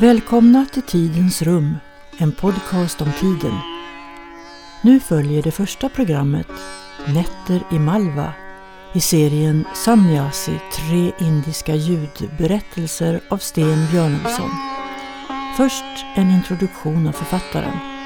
Välkomna 0.00 0.66
till 0.72 0.82
Tidens 0.82 1.42
rum, 1.42 1.76
en 2.18 2.32
podcast 2.32 3.00
om 3.00 3.12
tiden. 3.20 3.58
Nu 4.82 5.00
följer 5.00 5.42
det 5.42 5.50
första 5.50 5.88
programmet, 5.88 6.46
Nätter 7.06 7.62
i 7.72 7.78
Malva, 7.78 8.32
i 8.94 9.00
serien 9.00 9.64
Samnyasi, 9.74 10.60
tre 10.72 11.12
indiska 11.26 11.74
ljudberättelser 11.74 13.20
av 13.28 13.38
Sten 13.38 13.86
Björnolfsson. 13.90 14.50
Först 15.56 16.04
en 16.16 16.30
introduktion 16.30 17.06
av 17.06 17.12
författaren. 17.12 17.99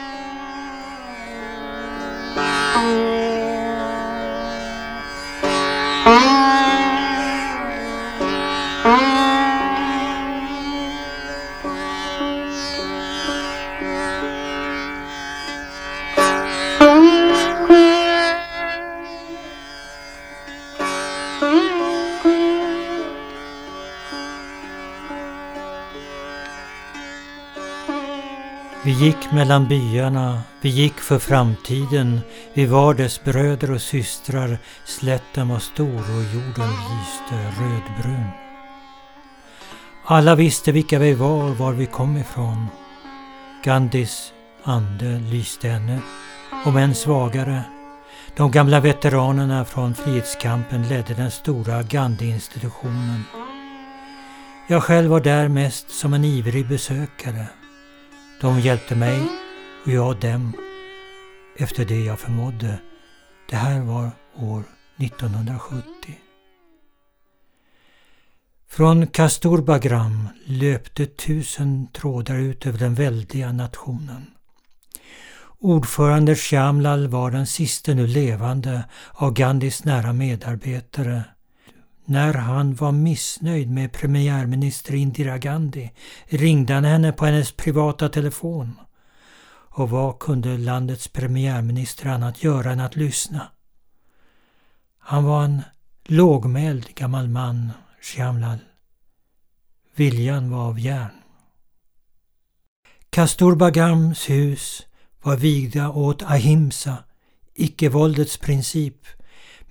Gick 28.94 29.32
mellan 29.32 29.68
byarna, 29.68 30.42
vi 30.60 30.68
gick 30.68 30.94
för 30.94 31.18
framtiden, 31.18 32.20
vi 32.54 32.66
var 32.66 32.94
dess 32.94 33.24
bröder 33.24 33.70
och 33.70 33.80
systrar, 33.80 34.58
slätten 34.84 35.48
var 35.48 35.58
stor 35.58 35.98
och 35.98 36.24
jorden 36.34 36.70
lyste 36.70 37.60
rödbrun. 37.60 38.26
Alla 40.04 40.34
visste 40.34 40.72
vilka 40.72 40.98
vi 40.98 41.14
var 41.14 41.50
och 41.50 41.56
var 41.56 41.72
vi 41.72 41.86
kom 41.86 42.16
ifrån. 42.16 42.66
Gandhis 43.64 44.32
ande 44.62 45.18
lyste 45.18 45.68
ännu, 45.68 45.98
om 46.64 46.76
än 46.76 46.94
svagare. 46.94 47.62
De 48.36 48.50
gamla 48.50 48.80
veteranerna 48.80 49.64
från 49.64 49.94
frihetskampen 49.94 50.88
ledde 50.88 51.14
den 51.14 51.30
stora 51.30 51.82
Gandhi-institutionen. 51.82 53.24
Jag 54.68 54.82
själv 54.82 55.10
var 55.10 55.20
där 55.20 55.48
mest 55.48 55.90
som 55.90 56.14
en 56.14 56.24
ivrig 56.24 56.68
besökare. 56.68 57.46
De 58.44 58.60
hjälpte 58.60 58.96
mig 58.96 59.20
och 59.84 59.92
jag 59.92 60.20
dem 60.20 60.52
efter 61.56 61.84
det 61.84 62.04
jag 62.04 62.18
förmådde. 62.18 62.78
Det 63.50 63.56
här 63.56 63.80
var 63.80 64.10
år 64.36 64.62
1970. 64.96 65.84
Från 68.68 69.06
Kasturbagram 69.06 70.28
löpte 70.44 71.06
tusen 71.06 71.86
trådar 71.92 72.38
ut 72.38 72.66
över 72.66 72.78
den 72.78 72.94
väldiga 72.94 73.52
nationen. 73.52 74.26
Ordförande 75.58 76.34
Shyamlal 76.34 77.08
var 77.08 77.30
den 77.30 77.46
siste 77.46 77.94
nu 77.94 78.06
levande 78.06 78.84
av 79.12 79.32
Gandhis 79.32 79.84
nära 79.84 80.12
medarbetare 80.12 81.22
när 82.04 82.34
han 82.34 82.74
var 82.74 82.92
missnöjd 82.92 83.70
med 83.70 83.92
premiärminister 83.92 84.94
Indira 84.94 85.38
Gandhi 85.38 85.92
ringde 86.26 86.74
han 86.74 86.84
henne 86.84 87.12
på 87.12 87.26
hennes 87.26 87.52
privata 87.52 88.08
telefon. 88.08 88.80
Och 89.76 89.90
vad 89.90 90.18
kunde 90.18 90.58
landets 90.58 91.08
premiärminister 91.08 92.06
annat 92.06 92.42
göra 92.42 92.72
än 92.72 92.80
att 92.80 92.96
lyssna? 92.96 93.48
Han 94.98 95.24
var 95.24 95.44
en 95.44 95.62
lågmäld 96.04 96.94
gammal 96.94 97.28
man, 97.28 97.72
Shyamlal. 98.00 98.58
Viljan 99.94 100.50
var 100.50 100.64
av 100.68 100.80
järn. 100.80 101.10
Kasturbagams 103.10 104.30
hus 104.30 104.86
var 105.22 105.36
vigda 105.36 105.90
åt 105.90 106.22
ahimsa, 106.22 106.96
icke-våldets 107.54 108.38
princip 108.38 109.06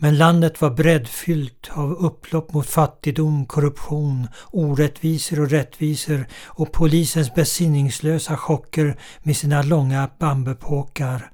men 0.03 0.17
landet 0.17 0.61
var 0.61 0.69
breddfyllt 0.69 1.69
av 1.71 1.91
upplopp 1.91 2.53
mot 2.53 2.67
fattigdom, 2.67 3.45
korruption, 3.45 4.27
orättvisor 4.51 5.39
och 5.39 5.49
rättvisor 5.49 6.27
och 6.45 6.71
polisens 6.71 7.35
besinningslösa 7.35 8.37
chocker 8.37 8.99
med 9.19 9.37
sina 9.37 9.61
långa 9.61 10.09
bambupåkar. 10.19 11.31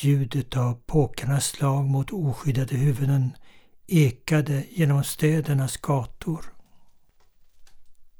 Ljudet 0.00 0.56
av 0.56 0.74
påkarnas 0.86 1.46
slag 1.46 1.84
mot 1.84 2.10
oskyddade 2.12 2.76
huvuden 2.76 3.36
ekade 3.86 4.64
genom 4.70 5.04
städernas 5.04 5.76
gator. 5.76 6.44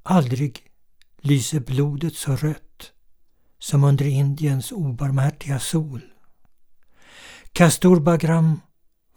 Aldrig 0.02 0.66
lyser 1.20 1.60
blodet 1.60 2.14
så 2.14 2.36
rött 2.36 2.92
som 3.58 3.84
under 3.84 4.06
Indiens 4.06 4.72
obarmhärtiga 4.72 5.58
sol. 5.58 6.00
Kasturbagram 7.52 8.60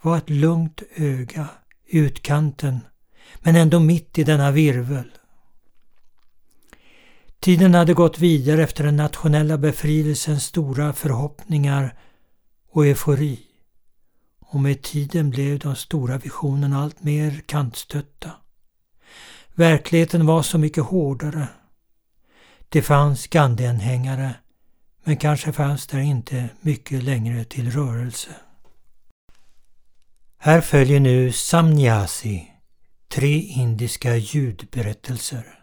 var 0.06 0.18
ett 0.18 0.30
lugnt 0.30 0.84
öga 0.96 1.48
i 1.88 1.98
utkanten 1.98 2.80
men 3.40 3.56
ändå 3.56 3.80
mitt 3.80 4.18
i 4.18 4.24
denna 4.24 4.52
virvel. 4.52 5.12
Tiden 7.40 7.74
hade 7.74 7.94
gått 7.94 8.20
vidare 8.20 8.64
efter 8.64 8.84
den 8.84 8.96
nationella 8.96 9.58
befrielsens 9.58 10.44
stora 10.44 10.94
förhoppningar 10.94 11.98
och 12.72 12.86
eufori. 12.86 13.40
Och 14.40 14.60
med 14.60 14.82
tiden 14.82 15.30
blev 15.30 15.60
de 15.60 15.76
stora 15.76 16.18
visionerna 16.18 16.82
allt 16.82 17.04
mer 17.04 17.44
kantstötta. 17.46 18.32
Verkligheten 19.56 20.26
var 20.26 20.42
så 20.42 20.58
mycket 20.58 20.84
hårdare. 20.84 21.48
Det 22.70 22.82
fanns 22.82 23.28
Gandhianhängare, 23.28 24.36
men 25.04 25.18
kanske 25.18 25.52
fanns 25.52 25.88
där 25.88 26.00
inte 26.00 26.50
mycket 26.62 27.04
längre 27.04 27.44
till 27.44 27.72
rörelse. 27.72 28.30
Här 30.46 30.62
följer 30.62 31.00
nu 31.00 31.32
Samnyasi, 31.32 32.48
tre 33.08 33.40
indiska 33.40 34.16
ljudberättelser. 34.16 35.60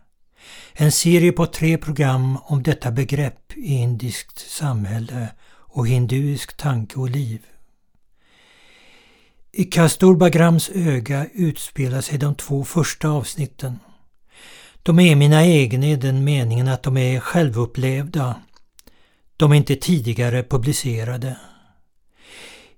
En 0.73 0.93
serie 0.93 1.33
på 1.33 1.47
tre 1.47 1.79
program 1.79 2.39
om 2.45 2.63
detta 2.63 2.91
begrepp 2.91 3.57
i 3.57 3.75
indiskt 3.75 4.51
samhälle 4.51 5.29
och 5.49 5.89
hinduisk 5.89 6.57
tanke 6.57 7.01
och 7.01 7.11
liv. 7.11 7.41
I 9.53 9.65
Kasturbagrams 9.65 10.71
öga 10.75 11.27
utspelar 11.35 12.01
sig 12.01 12.19
de 12.19 12.35
två 12.35 12.65
första 12.65 13.09
avsnitten. 13.09 13.79
De 14.83 14.99
är 14.99 15.17
mina 15.17 15.47
egna 15.47 15.87
i 15.87 15.97
den 15.97 16.25
meningen 16.25 16.69
att 16.69 16.83
de 16.83 16.97
är 16.97 17.21
självupplevda. 17.21 18.35
De 19.37 19.53
är 19.53 19.57
inte 19.57 19.77
tidigare 19.77 20.43
publicerade. 20.43 21.37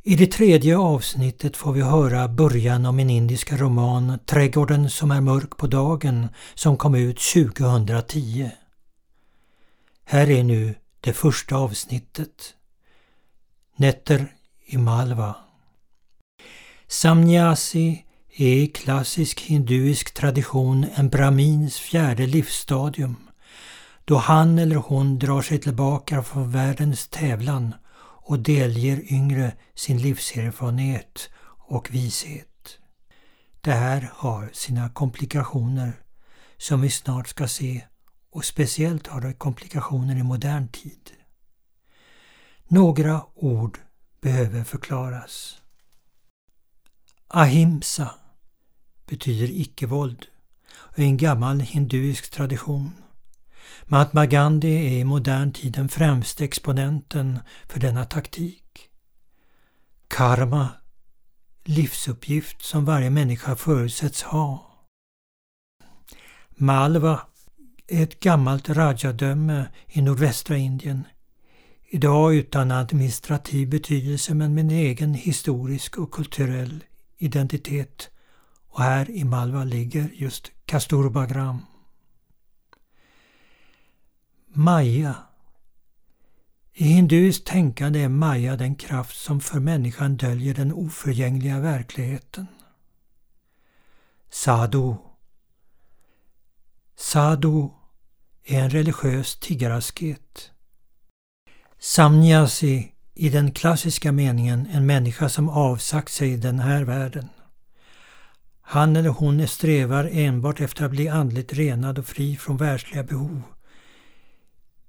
I 0.06 0.16
det 0.16 0.26
tredje 0.26 0.78
avsnittet 0.78 1.56
får 1.56 1.72
vi 1.72 1.81
höra 1.82 2.28
början 2.28 2.87
av 2.87 2.94
min 2.94 3.10
indiska 3.10 3.56
roman 3.56 4.19
Trädgården 4.26 4.91
som 4.91 5.10
är 5.10 5.20
mörk 5.20 5.56
på 5.56 5.66
dagen 5.66 6.28
som 6.54 6.76
kom 6.76 6.94
ut 6.94 7.20
2010. 7.34 8.50
Här 10.04 10.31
är 10.31 10.44
nu 10.44 10.75
det 11.00 11.12
första 11.12 11.56
avsnittet. 11.56 12.55
Nätter 13.76 14.26
i 14.67 14.79
Malva. 14.79 15.37
Samnyasi 16.87 18.05
är 18.37 18.56
i 18.56 18.67
klassisk 18.67 19.40
hinduisk 19.40 20.14
tradition 20.14 20.87
en 20.94 21.08
brahmins 21.08 21.79
fjärde 21.79 22.26
livsstadium 22.26 23.17
då 24.05 24.17
han 24.17 24.58
eller 24.58 24.76
hon 24.76 25.19
drar 25.19 25.43
sig 25.43 25.58
tillbaka 25.58 26.23
från 26.23 26.50
världens 26.50 27.08
tävlan 27.08 27.75
och 28.25 28.38
delger 28.38 29.12
yngre 29.12 29.53
sin 29.75 29.99
livserfarenhet 29.99 31.31
och 31.69 31.94
vishet. 31.94 32.79
Det 33.61 33.73
här 33.73 34.11
har 34.15 34.50
sina 34.53 34.88
komplikationer 34.88 35.93
som 36.56 36.81
vi 36.81 36.91
snart 36.91 37.29
ska 37.29 37.49
se 37.49 37.85
och 38.31 38.44
speciellt 38.44 39.06
har 39.06 39.21
det 39.21 39.32
komplikationer 39.32 40.17
i 40.17 40.23
modern 40.23 40.69
tid. 40.69 41.11
Några 42.69 43.23
ord 43.35 43.79
behöver 44.21 44.65
förklaras. 44.65 45.61
Ahimsa 47.29 48.15
betyder 49.06 49.61
icke-våld 49.61 50.27
och 50.73 50.99
är 50.99 51.03
en 51.03 51.17
gammal 51.17 51.61
hinduisk 51.61 52.31
tradition. 52.31 52.93
Mahatma 53.86 54.26
Gandhi 54.26 54.86
är 54.86 55.00
i 55.00 55.04
modern 55.04 55.52
tid 55.52 55.72
den 55.72 55.88
främste 55.88 56.44
exponenten 56.44 57.38
för 57.66 57.81
denna 57.81 58.04
taktik. 58.04 58.88
Karma, 60.08 60.69
livsuppgift 61.64 62.62
som 62.62 62.84
varje 62.84 63.10
människa 63.10 63.56
förutsätts 63.56 64.22
ha. 64.22 64.70
Malva 66.56 67.20
är 67.88 68.02
ett 68.02 68.20
gammalt 68.20 68.69
rajadöme 68.69 69.66
i 69.88 70.02
nordvästra 70.02 70.56
Indien. 70.56 71.04
Idag 71.88 72.34
utan 72.34 72.70
administrativ 72.70 73.69
betydelse 73.69 74.34
men 74.34 74.54
med 74.54 74.64
en 74.64 74.70
egen 74.70 75.14
historisk 75.14 75.98
och 75.98 76.10
kulturell 76.10 76.84
identitet. 77.19 78.10
Och 78.69 78.82
här 78.82 79.10
i 79.10 79.25
Malva 79.25 79.64
ligger 79.64 80.10
just 80.14 80.50
Kasturbagram. 80.66 81.74
Maya. 84.56 85.15
I 86.73 86.85
hinduiskt 86.85 87.47
tänkande 87.47 88.01
är 88.03 88.09
Maya 88.09 88.56
den 88.56 88.75
kraft 88.75 89.17
som 89.17 89.41
för 89.41 89.61
människan 89.61 90.17
döljer 90.17 90.55
den 90.55 90.73
oförgängliga 90.73 91.61
verkligheten. 91.61 92.47
Sadhu. 94.31 94.95
Sadhu 96.97 97.69
är 98.45 98.62
en 98.62 98.71
religiös 98.71 99.37
tiggarasket. 99.37 100.51
Samnyasi 101.79 102.93
i 103.15 103.29
den 103.29 103.53
klassiska 103.53 104.12
meningen 104.12 104.67
en 104.67 104.87
människa 104.87 105.29
som 105.29 105.49
avsagt 105.49 106.12
sig 106.12 106.37
den 106.37 106.59
här 106.59 106.85
världen. 106.85 107.29
Han 108.62 108.97
eller 108.97 109.11
hon 109.11 109.49
strävar 109.49 110.09
enbart 110.12 110.61
efter 110.61 110.85
att 110.85 110.91
bli 110.91 111.09
andligt 111.09 111.53
renad 111.53 111.99
och 111.99 112.06
fri 112.06 112.37
från 112.37 112.56
världsliga 112.56 113.03
behov. 113.03 113.43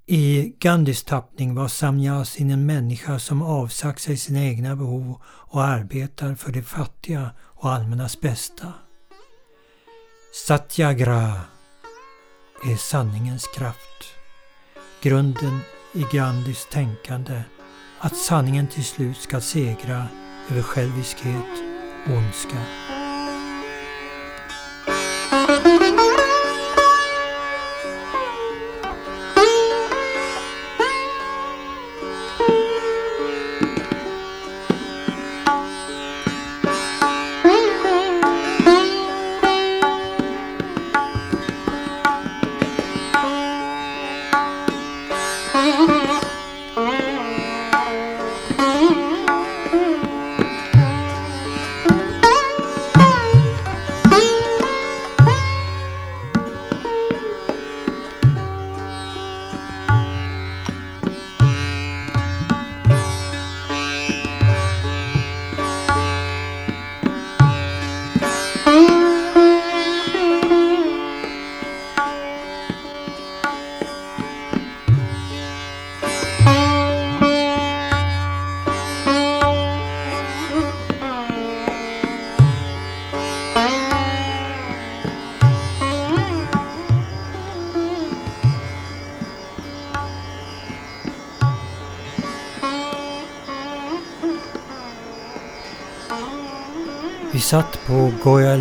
I 0.07 0.54
Gandhis 0.60 1.04
tappning 1.04 1.56
var 1.56 1.68
samyasin 1.68 2.52
en 2.52 2.66
människa 2.66 3.19
som 3.19 3.42
avsagt 3.42 4.02
sig 4.02 4.18
sina 4.18 4.44
egna 4.44 4.75
behov 4.75 5.22
och 5.25 5.63
arbetar 5.63 6.36
för 6.36 6.52
de 6.52 6.62
fattiga 6.62 7.31
och 7.40 7.72
allmännas 7.72 8.22
bästa. 8.22 8.74
Satyagraha 10.48 11.42
är 12.66 12.75
sanningens 12.75 13.48
kraft. 13.48 14.04
Grunden 15.02 15.60
i 15.94 16.06
Gandhis 16.12 16.68
tänkande 16.72 17.42
att 18.00 18.18
sanningen 18.18 18.68
till 18.68 18.86
slut 18.86 19.18
ska 19.18 19.42
segra 19.42 20.07
över 20.52 20.62
själviskhet 20.62 21.63
och 22.06 22.18
ondska. 22.18 22.57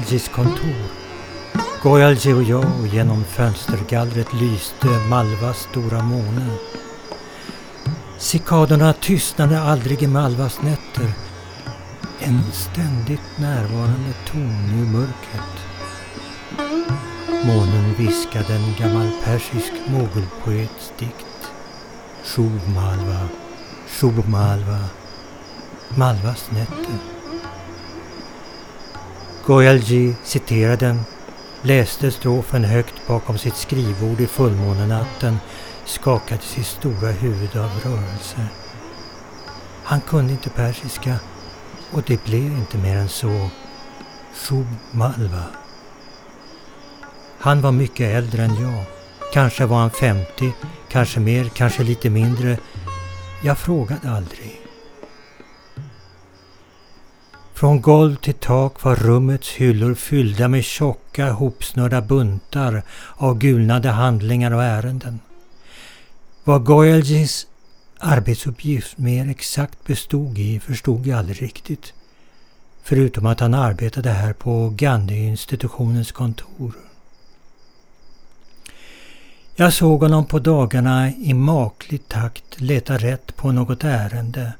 Goyaljis 0.04 0.28
kontor. 0.28 0.74
Goyalji 1.82 2.32
och 2.32 2.42
jag 2.42 2.80
och 2.80 2.86
genom 2.86 3.24
fönstergallret 3.24 4.32
lyste 4.32 4.86
Malvas 5.08 5.58
stora 5.70 6.02
måne. 6.02 6.50
Cikadorna 8.18 8.92
tystnade 8.92 9.60
aldrig 9.60 10.02
i 10.02 10.06
Malvas 10.06 10.62
nätter. 10.62 11.12
En 12.20 12.42
ständigt 12.52 13.38
närvarande 13.38 14.12
ton 14.26 14.70
i 14.70 14.92
mörkret. 14.92 15.54
Månen 17.46 17.94
viskade 17.98 18.54
en 18.54 18.74
gammal 18.78 19.10
persisk 19.24 19.72
mogulpoets 19.86 20.92
dikt. 20.98 21.52
Shub 22.24 22.68
Malva, 22.74 23.28
Shub 23.88 24.28
Malva, 24.28 24.78
Malvas 25.96 26.50
nätter. 26.50 27.13
Goyalji 29.46 30.14
citerade 30.22 30.86
den, 30.86 31.00
läste 31.62 32.10
strofen 32.10 32.64
högt 32.64 33.06
bakom 33.06 33.38
sitt 33.38 33.56
skrivbord 33.56 34.20
i 34.20 34.26
fullmånenatten, 34.26 35.36
skakade 35.84 36.42
sitt 36.42 36.66
stora 36.66 37.10
huvud 37.10 37.56
av 37.56 37.70
rörelse. 37.84 38.46
Han 39.84 40.00
kunde 40.00 40.32
inte 40.32 40.50
persiska 40.50 41.16
och 41.92 42.02
det 42.06 42.24
blev 42.24 42.44
inte 42.44 42.78
mer 42.78 42.96
än 42.96 43.08
så. 43.08 43.48
Shub 44.34 44.66
Malva. 44.90 45.42
Han 47.38 47.60
var 47.60 47.72
mycket 47.72 48.16
äldre 48.16 48.42
än 48.42 48.62
jag. 48.62 48.84
Kanske 49.32 49.66
var 49.66 49.78
han 49.78 49.90
50, 49.90 50.52
kanske 50.88 51.20
mer, 51.20 51.44
kanske 51.44 51.82
lite 51.82 52.10
mindre. 52.10 52.58
Jag 53.42 53.58
frågade 53.58 54.10
aldrig. 54.10 54.63
Från 57.54 57.80
golv 57.80 58.16
till 58.16 58.34
tak 58.34 58.82
var 58.82 58.96
rummets 58.96 59.50
hyllor 59.50 59.94
fyllda 59.94 60.48
med 60.48 60.64
tjocka 60.64 61.32
hopsnörda 61.32 62.00
buntar 62.00 62.82
av 63.16 63.38
gulnade 63.38 63.88
handlingar 63.88 64.50
och 64.50 64.62
ärenden. 64.62 65.20
Vad 66.44 66.64
Goyaljis 66.64 67.46
arbetsuppgift 67.98 68.98
mer 68.98 69.30
exakt 69.30 69.84
bestod 69.86 70.38
i 70.38 70.60
förstod 70.60 71.06
jag 71.06 71.18
aldrig 71.18 71.42
riktigt. 71.42 71.92
Förutom 72.82 73.26
att 73.26 73.40
han 73.40 73.54
arbetade 73.54 74.10
här 74.10 74.32
på 74.32 74.70
Gandhi-institutionens 74.76 76.12
kontor. 76.12 76.74
Jag 79.56 79.72
såg 79.72 80.00
honom 80.00 80.24
på 80.24 80.38
dagarna 80.38 81.10
i 81.10 81.34
maklig 81.34 82.08
takt 82.08 82.60
leta 82.60 82.96
rätt 82.96 83.36
på 83.36 83.52
något 83.52 83.84
ärende, 83.84 84.52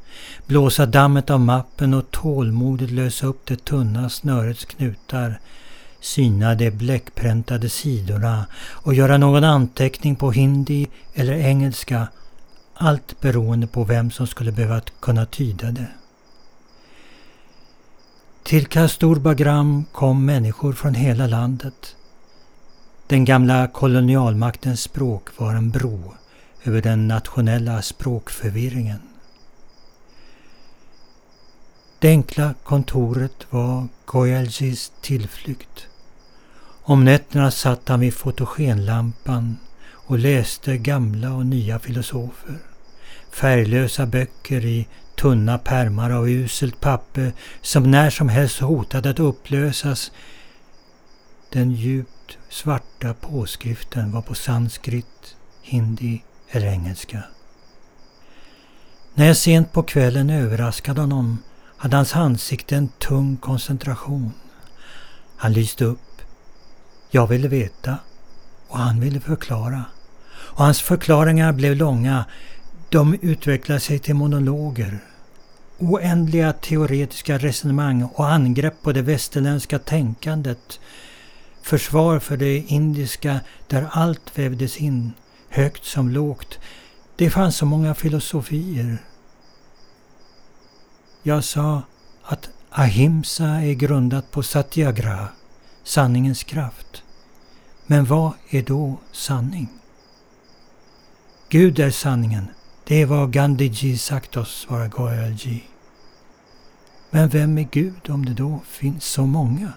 blåsa 0.46 0.86
dammet 0.86 1.30
av 1.30 1.40
mappen 1.40 1.94
och 1.94 2.10
tålmodigt 2.10 2.92
lösa 2.92 3.26
upp 3.26 3.46
det 3.46 3.64
tunna 3.64 4.08
snörets 4.08 4.64
knutar, 4.64 5.40
syna 6.00 6.54
de 6.54 6.70
bläckpräntade 6.70 7.68
sidorna 7.68 8.46
och 8.56 8.94
göra 8.94 9.18
någon 9.18 9.44
anteckning 9.44 10.16
på 10.16 10.32
hindi 10.32 10.86
eller 11.14 11.34
engelska, 11.34 12.08
allt 12.74 13.20
beroende 13.20 13.66
på 13.66 13.84
vem 13.84 14.10
som 14.10 14.26
skulle 14.26 14.52
behöva 14.52 14.80
kunna 15.00 15.26
tyda 15.26 15.70
det. 15.70 15.88
Till 18.42 18.66
Kastorbagram 18.66 19.84
kom 19.92 20.24
människor 20.24 20.72
från 20.72 20.94
hela 20.94 21.26
landet. 21.26 21.96
Den 23.06 23.24
gamla 23.24 23.68
kolonialmaktens 23.68 24.82
språk 24.82 25.28
var 25.38 25.54
en 25.54 25.70
bro 25.70 26.14
över 26.64 26.82
den 26.82 27.08
nationella 27.08 27.82
språkförvirringen. 27.82 28.98
Det 31.98 32.08
enkla 32.08 32.54
kontoret 32.64 33.46
var 33.50 33.88
Goyaljis 34.04 34.92
tillflykt. 35.00 35.86
Om 36.82 37.04
nätterna 37.04 37.50
satt 37.50 37.88
han 37.88 38.00
vid 38.00 38.14
fotogenlampan 38.14 39.56
och 39.90 40.18
läste 40.18 40.76
gamla 40.76 41.32
och 41.32 41.46
nya 41.46 41.78
filosofer. 41.78 42.58
Färglösa 43.30 44.06
böcker 44.06 44.64
i 44.64 44.88
tunna 45.16 45.58
pärmar 45.58 46.10
av 46.10 46.28
uselt 46.28 46.80
papper 46.80 47.32
som 47.62 47.90
när 47.90 48.10
som 48.10 48.28
helst 48.28 48.60
hotade 48.60 49.10
att 49.10 49.20
upplösas. 49.20 50.12
Den 51.52 51.72
djup 51.72 52.08
svarta 52.54 53.14
påskriften 53.14 54.12
var 54.12 54.22
på 54.22 54.34
sanskrit, 54.34 55.36
hindi 55.62 56.22
eller 56.50 56.66
engelska. 56.66 57.22
När 59.14 59.26
jag 59.26 59.36
sent 59.36 59.72
på 59.72 59.82
kvällen 59.82 60.30
överraskade 60.30 61.00
honom 61.00 61.38
hade 61.76 61.96
hans 61.96 62.16
ansikte 62.16 62.76
en 62.76 62.88
tung 62.88 63.36
koncentration. 63.36 64.32
Han 65.36 65.52
lyste 65.52 65.84
upp. 65.84 66.22
Jag 67.10 67.26
ville 67.26 67.48
veta 67.48 67.98
och 68.68 68.78
han 68.78 69.00
ville 69.00 69.20
förklara. 69.20 69.84
Och 70.34 70.64
hans 70.64 70.80
förklaringar 70.80 71.52
blev 71.52 71.76
långa. 71.76 72.24
De 72.88 73.14
utvecklade 73.14 73.80
sig 73.80 73.98
till 73.98 74.14
monologer. 74.14 74.98
Oändliga 75.78 76.52
teoretiska 76.52 77.38
resonemang 77.38 78.02
och 78.02 78.28
angrepp 78.28 78.82
på 78.82 78.92
det 78.92 79.02
västerländska 79.02 79.78
tänkandet. 79.78 80.80
Försvar 81.64 82.18
för 82.18 82.36
det 82.36 82.56
indiska 82.58 83.40
där 83.66 83.88
allt 83.90 84.38
vävdes 84.38 84.76
in, 84.76 85.12
högt 85.48 85.84
som 85.84 86.08
lågt. 86.08 86.58
Det 87.16 87.30
fanns 87.30 87.56
så 87.56 87.66
många 87.66 87.94
filosofier. 87.94 88.98
Jag 91.22 91.44
sa 91.44 91.82
att 92.22 92.48
ahimsa 92.70 93.46
är 93.46 93.74
grundat 93.74 94.30
på 94.30 94.42
satyagraha, 94.42 95.28
sanningens 95.84 96.44
kraft. 96.44 97.02
Men 97.86 98.04
vad 98.04 98.32
är 98.50 98.62
då 98.62 98.98
sanning? 99.12 99.68
Gud 101.48 101.78
är 101.78 101.90
sanningen. 101.90 102.48
Det 102.84 103.02
är 103.02 103.06
vad 103.06 103.32
Gandhiji 103.32 103.98
sagt 103.98 104.36
oss, 104.36 104.54
svarar 104.54 104.88
Goyalji. 104.88 105.64
Men 107.10 107.28
vem 107.28 107.58
är 107.58 107.68
Gud 107.70 108.10
om 108.10 108.24
det 108.24 108.34
då 108.34 108.60
finns 108.66 109.04
så 109.04 109.26
många? 109.26 109.72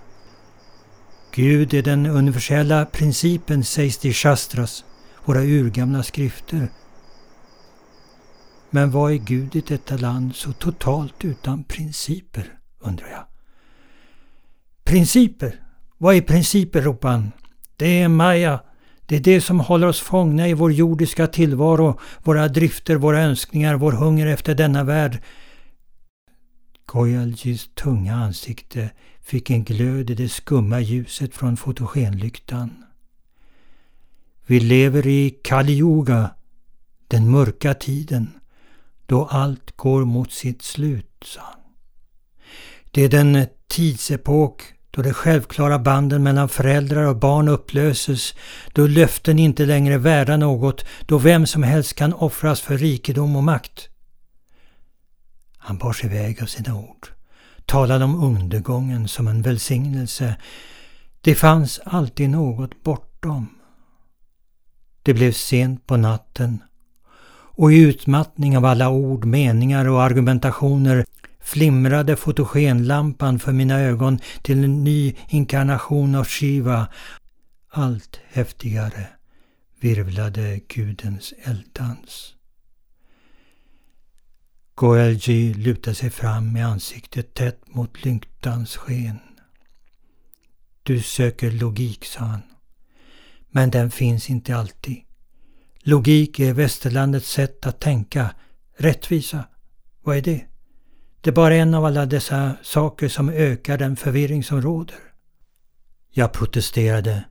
Gud 1.37 1.73
är 1.73 1.81
den 1.81 2.05
universella 2.05 2.85
principen 2.85 3.63
sägs 3.63 3.97
det 3.97 4.07
i 4.07 4.13
Shastras, 4.13 4.85
våra 5.25 5.41
urgamla 5.41 6.03
skrifter. 6.03 6.67
Men 8.69 8.91
vad 8.91 9.11
är 9.11 9.15
Gud 9.15 9.55
i 9.55 9.61
detta 9.61 9.97
land 9.97 10.35
så 10.35 10.53
totalt 10.53 11.25
utan 11.25 11.63
principer, 11.63 12.59
undrar 12.79 13.07
jag. 13.07 13.25
Principer? 14.83 15.61
Vad 15.97 16.15
är 16.15 16.21
principer, 16.21 16.81
ropar 16.81 17.09
han. 17.09 17.31
Det 17.75 18.01
är 18.01 18.07
Maya. 18.07 18.59
Det 19.05 19.15
är 19.15 19.19
det 19.19 19.41
som 19.41 19.59
håller 19.59 19.87
oss 19.87 19.99
fångna 19.99 20.47
i 20.47 20.53
vår 20.53 20.71
jordiska 20.71 21.27
tillvaro, 21.27 21.99
våra 22.23 22.47
drifter, 22.47 22.95
våra 22.95 23.21
önskningar, 23.21 23.75
vår 23.75 23.91
hunger 23.91 24.27
efter 24.27 24.55
denna 24.55 24.83
värld. 24.83 25.21
Goyaljis 26.85 27.69
tunga 27.75 28.15
ansikte 28.15 28.89
fick 29.27 29.49
en 29.49 29.63
glöd 29.63 30.09
i 30.09 30.15
det 30.15 30.29
skumma 30.29 30.79
ljuset 30.79 31.35
från 31.35 31.57
fotogenlyktan. 31.57 32.83
Vi 34.45 34.59
lever 34.59 35.07
i 35.07 35.29
Kali 35.43 35.73
Yuga, 35.73 36.29
den 37.07 37.31
mörka 37.31 37.73
tiden, 37.73 38.29
då 39.05 39.25
allt 39.25 39.75
går 39.75 40.05
mot 40.05 40.31
sitt 40.31 40.61
slut, 40.61 41.23
sa 41.25 41.41
han. 41.41 41.61
Det 42.91 43.01
är 43.01 43.09
den 43.09 43.47
tidsepok 43.67 44.63
då 44.91 45.01
de 45.01 45.13
självklara 45.13 45.79
banden 45.79 46.23
mellan 46.23 46.49
föräldrar 46.49 47.03
och 47.03 47.17
barn 47.17 47.47
upplöses, 47.47 48.33
då 48.73 48.87
löften 48.87 49.39
inte 49.39 49.65
längre 49.65 49.93
är 49.93 49.97
värda 49.97 50.37
något, 50.37 50.85
då 51.05 51.17
vem 51.17 51.45
som 51.45 51.63
helst 51.63 51.93
kan 51.93 52.13
offras 52.13 52.61
för 52.61 52.77
rikedom 52.77 53.35
och 53.35 53.43
makt. 53.43 53.89
Han 55.57 55.77
bar 55.77 55.93
sig 55.93 56.09
iväg 56.09 56.41
av 56.41 56.45
sina 56.45 56.75
ord, 56.75 57.07
talade 57.67 58.05
om 58.05 58.23
undergången 58.23 59.07
som 59.07 59.27
en 59.27 59.41
välsignelse. 59.41 60.35
Det 61.21 61.35
fanns 61.35 61.79
alltid 61.85 62.29
något 62.29 62.83
bortom. 62.83 63.49
Det 65.03 65.13
blev 65.13 65.31
sent 65.31 65.87
på 65.87 65.97
natten 65.97 66.59
och 67.57 67.73
i 67.73 67.79
utmattning 67.79 68.57
av 68.57 68.65
alla 68.65 68.89
ord, 68.89 69.25
meningar 69.25 69.87
och 69.87 70.03
argumentationer 70.03 71.05
flimrade 71.39 72.15
fotogenlampan 72.15 73.39
för 73.39 73.51
mina 73.51 73.79
ögon 73.79 74.19
till 74.41 74.63
en 74.63 74.83
ny 74.83 75.15
inkarnation 75.29 76.15
av 76.15 76.25
Shiva. 76.25 76.87
Allt 77.69 78.19
häftigare 78.31 79.07
virvlade 79.79 80.59
gudens 80.67 81.33
elddans. 81.43 82.36
Goelji 84.77 85.53
lutade 85.53 85.95
sig 85.95 86.09
fram 86.09 86.53
med 86.53 86.67
ansiktet 86.67 87.33
tätt 87.33 87.67
mot 87.67 88.05
lyktans 88.05 88.77
sken. 88.77 89.19
Du 90.83 91.01
söker 91.01 91.51
logik, 91.51 92.05
sa 92.05 92.19
han. 92.19 92.41
Men 93.49 93.69
den 93.69 93.91
finns 93.91 94.29
inte 94.29 94.55
alltid. 94.55 94.97
Logik 95.79 96.39
är 96.39 96.53
västerlandets 96.53 97.31
sätt 97.31 97.65
att 97.65 97.79
tänka. 97.79 98.35
Rättvisa, 98.77 99.43
vad 100.03 100.17
är 100.17 100.21
det? 100.21 100.45
Det 101.21 101.29
är 101.29 101.33
bara 101.33 101.55
en 101.55 101.73
av 101.73 101.85
alla 101.85 102.05
dessa 102.05 102.55
saker 102.61 103.09
som 103.09 103.29
ökar 103.29 103.77
den 103.77 103.95
förvirring 103.95 104.43
som 104.43 104.61
råder. 104.61 104.99
Jag 106.09 106.33
protesterade. 106.33 107.23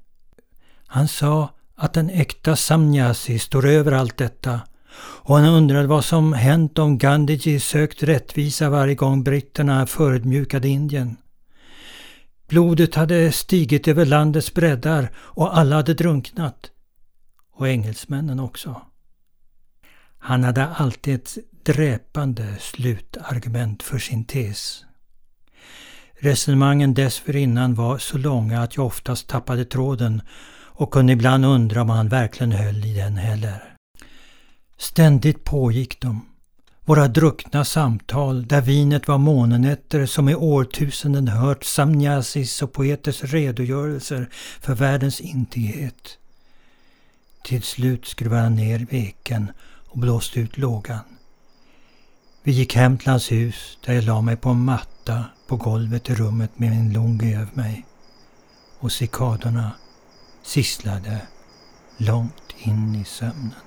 Han 0.87 1.09
sa 1.09 1.51
att 1.75 1.97
en 1.97 2.11
äkta 2.11 2.57
samnyasi 2.57 3.39
står 3.39 3.67
över 3.67 3.93
allt 3.93 4.17
detta 4.17 4.61
och 4.99 5.37
han 5.37 5.45
undrade 5.45 5.87
vad 5.87 6.05
som 6.05 6.33
hänt 6.33 6.79
om 6.79 6.99
Gandhiji 6.99 7.61
sökt 7.61 8.03
rättvisa 8.03 8.71
varje 8.71 8.95
gång 8.95 9.25
britterna 9.25 9.87
förödmjukade 9.87 10.69
Indien. 10.69 11.17
Blodet 12.49 12.95
hade 12.95 13.33
stigit 13.33 13.89
över 13.89 14.07
landets 14.07 14.55
breddar 14.55 15.11
och 15.17 15.59
alla 15.59 15.77
hade 15.77 15.95
drunknat. 15.95 16.71
Och 17.53 17.69
engelsmännen 17.69 18.41
också. 18.41 18.83
Han 20.19 20.45
hade 20.45 20.67
alltid 20.67 21.15
ett 21.15 21.37
dräpande 21.63 22.57
slutargument 22.61 23.83
för 23.83 23.99
sin 23.99 24.25
tes. 24.25 24.85
Resonemangen 26.19 26.95
dessförinnan 26.95 27.75
var 27.75 27.99
så 27.99 28.19
långa 28.19 28.63
att 28.63 28.77
jag 28.77 28.87
oftast 28.87 29.29
tappade 29.29 29.65
tråden 29.65 30.23
och 30.79 30.91
kunde 30.91 31.13
ibland 31.13 31.45
undra 31.45 31.83
om 31.83 31.91
han 31.91 32.09
verkligen 32.09 32.53
höll 32.53 32.85
i 32.85 32.95
den 32.95 33.17
heller. 33.17 33.76
Ständigt 34.79 35.45
pågick 35.45 36.01
de. 36.01 36.21
Våra 36.85 37.09
druckna 37.09 37.65
samtal 37.65 38.47
där 38.47 38.61
vinet 38.61 39.09
var 39.09 39.19
månenätter 39.19 40.07
som 40.07 40.29
i 40.29 40.35
årtusenden 40.35 41.29
hört 41.29 41.65
samnyasis 41.65 42.63
och 42.63 42.73
poeters 42.73 43.25
redogörelser 43.25 44.29
för 44.61 44.75
världens 44.75 45.21
intighet. 45.21 46.19
Till 47.45 47.63
slut 47.63 48.07
skruvade 48.07 48.43
han 48.43 48.57
ner 48.57 48.87
veken 48.91 49.53
och 49.89 49.99
blåste 49.99 50.41
ut 50.41 50.59
lågan. 50.59 51.01
Vi 52.43 52.53
gick 52.53 52.75
hem 52.75 52.99
till 52.99 53.09
hans 53.09 53.33
hus 53.33 53.79
där 53.87 53.95
jag 53.95 54.05
la 54.05 54.21
mig 54.21 54.37
på 54.37 54.49
en 54.49 54.65
matta 54.65 55.25
på 55.47 55.57
golvet 55.57 56.11
i 56.11 56.15
rummet 56.15 56.59
med 56.59 56.71
min 56.71 56.93
lungi 56.93 57.35
över 57.35 57.55
mig. 57.55 57.87
Och 58.79 58.93
cikadorna 58.93 59.71
sisslade 60.43 61.21
långt 61.97 62.55
in 62.59 62.95
i 62.95 63.05
sömnen. 63.05 63.66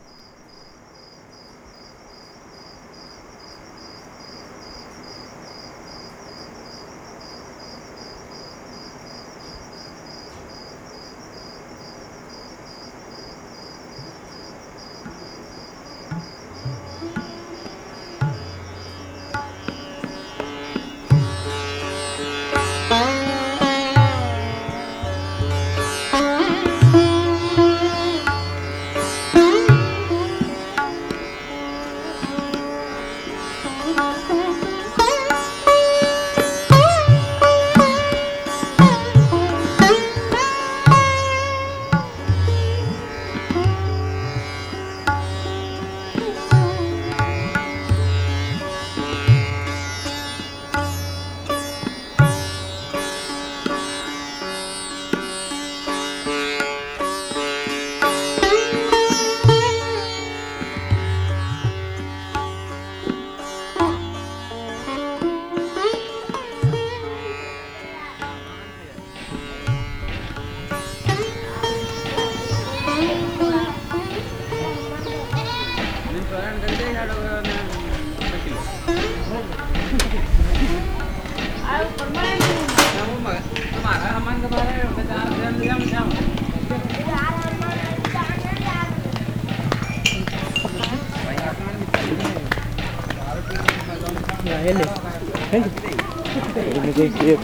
Ini 97.30 97.38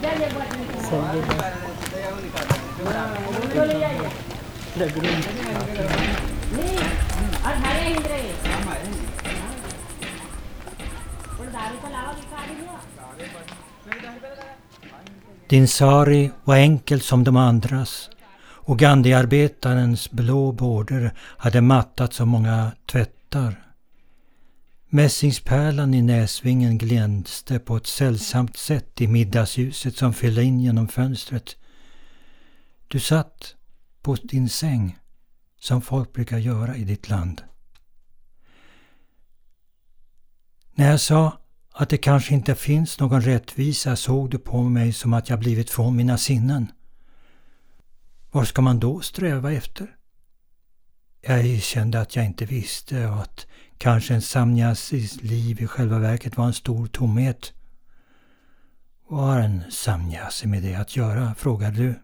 guys, 0.00 0.32
Din 15.48 15.68
sari 15.68 16.30
var 16.44 16.56
enkel 16.56 17.00
som 17.00 17.24
de 17.24 17.36
andras 17.36 18.10
och 18.40 18.78
Gandhiarbetarens 18.78 20.10
blå 20.10 20.52
border 20.52 21.12
hade 21.38 21.60
mattat 21.60 22.12
så 22.12 22.26
många 22.26 22.72
tvättar. 22.86 23.67
Mässingspärlan 24.90 25.94
i 25.94 26.02
näsvingen 26.02 26.78
glänste 26.78 27.58
på 27.58 27.76
ett 27.76 27.86
sällsamt 27.86 28.56
sätt 28.56 29.00
i 29.00 29.08
middagsljuset 29.08 29.96
som 29.96 30.14
fyllde 30.14 30.44
in 30.44 30.60
genom 30.60 30.88
fönstret. 30.88 31.56
Du 32.88 33.00
satt 33.00 33.54
på 34.02 34.14
din 34.14 34.48
säng 34.48 34.98
som 35.60 35.82
folk 35.82 36.12
brukar 36.12 36.38
göra 36.38 36.76
i 36.76 36.84
ditt 36.84 37.08
land. 37.08 37.42
När 40.74 40.90
jag 40.90 41.00
sa 41.00 41.38
att 41.72 41.88
det 41.88 41.98
kanske 41.98 42.34
inte 42.34 42.54
finns 42.54 43.00
någon 43.00 43.22
rättvisa 43.22 43.96
såg 43.96 44.30
du 44.30 44.38
på 44.38 44.62
mig 44.62 44.92
som 44.92 45.12
att 45.12 45.28
jag 45.28 45.38
blivit 45.38 45.70
från 45.70 45.96
mina 45.96 46.18
sinnen. 46.18 46.72
Vad 48.30 48.48
ska 48.48 48.62
man 48.62 48.80
då 48.80 49.00
sträva 49.00 49.52
efter? 49.52 49.96
Jag 51.20 51.46
erkände 51.46 52.00
att 52.00 52.16
jag 52.16 52.24
inte 52.24 52.44
visste 52.44 53.06
och 53.06 53.22
att 53.22 53.46
kanske 53.78 54.14
en 54.14 54.22
samnyasis 54.22 55.22
liv 55.22 55.62
i 55.62 55.66
själva 55.66 55.98
verket 55.98 56.36
var 56.36 56.46
en 56.46 56.52
stor 56.52 56.86
tomhet. 56.86 57.52
Vad 59.08 59.24
har 59.24 59.40
en 59.40 59.62
samnyasi 59.70 60.46
med 60.46 60.62
det 60.62 60.74
att 60.74 60.96
göra? 60.96 61.34
frågade 61.34 61.76
du. 61.76 61.94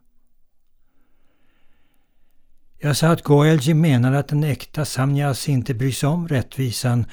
Jag 2.79 2.97
sa 2.97 3.09
att 3.09 3.23
Goelji 3.23 3.75
menade 3.75 4.19
att 4.19 4.33
en 4.33 4.45
äkta 4.45 4.85
samnyasi 4.85 5.53
inte 5.53 5.75
bryr 5.75 5.93
sig 5.93 6.09
om 6.09 6.29
rättvisan 6.29 7.07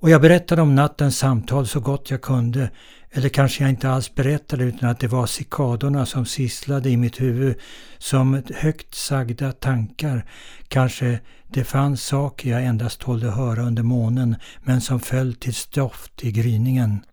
och 0.00 0.10
jag 0.10 0.20
berättade 0.20 0.62
om 0.62 0.74
nattens 0.74 1.18
samtal 1.18 1.66
så 1.66 1.80
gott 1.80 2.10
jag 2.10 2.22
kunde. 2.22 2.70
Eller 3.10 3.28
kanske 3.28 3.64
jag 3.64 3.70
inte 3.70 3.90
alls 3.90 4.14
berättade 4.14 4.64
utan 4.64 4.88
att 4.88 5.00
det 5.00 5.08
var 5.08 5.26
cikadorna 5.26 6.06
som 6.06 6.26
sisslade 6.26 6.90
i 6.90 6.96
mitt 6.96 7.20
huvud 7.20 7.56
som 7.98 8.42
högt 8.54 8.94
sagda 8.94 9.52
tankar. 9.52 10.30
Kanske 10.68 11.20
det 11.46 11.64
fanns 11.64 12.02
saker 12.02 12.50
jag 12.50 12.64
endast 12.64 13.00
tålde 13.00 13.30
höra 13.30 13.62
under 13.62 13.82
månen 13.82 14.36
men 14.60 14.80
som 14.80 15.00
föll 15.00 15.34
till 15.34 15.54
stoft 15.54 16.24
i 16.24 16.32
gryningen. 16.32 17.04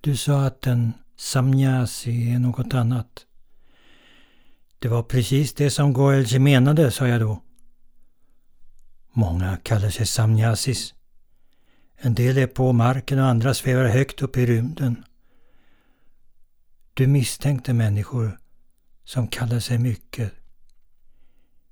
Du 0.00 0.16
sa 0.16 0.46
att 0.46 0.66
en 0.66 0.92
samnyasi 1.16 2.34
är 2.34 2.38
något 2.38 2.74
annat. 2.74 3.26
Det 4.78 4.88
var 4.88 5.02
precis 5.02 5.52
det 5.52 5.70
som 5.70 5.92
Goelji 5.92 6.38
menade, 6.38 6.90
sa 6.90 7.08
jag 7.08 7.20
då. 7.20 7.42
Många 9.12 9.56
kallar 9.56 9.90
sig 9.90 10.06
samnyasis. 10.06 10.94
En 12.02 12.14
del 12.14 12.38
är 12.38 12.46
på 12.46 12.72
marken 12.72 13.18
och 13.18 13.26
andra 13.26 13.54
svävar 13.54 13.84
högt 13.84 14.22
upp 14.22 14.36
i 14.36 14.46
rymden. 14.46 15.04
Du 16.94 17.06
misstänkte 17.06 17.72
människor 17.72 18.38
som 19.04 19.28
kallar 19.28 19.60
sig 19.60 19.78
mycket. 19.78 20.32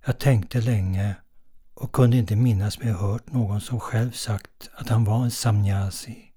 Jag 0.06 0.18
tänkte 0.18 0.60
länge 0.60 1.14
och 1.74 1.92
kunde 1.92 2.16
inte 2.16 2.36
minnas 2.36 2.78
mig 2.78 2.92
hört 2.92 3.32
någon 3.32 3.60
som 3.60 3.80
själv 3.80 4.12
sagt 4.12 4.70
att 4.74 4.88
han 4.88 5.04
var 5.04 5.24
en 5.24 5.30
samnyasi. 5.30 6.32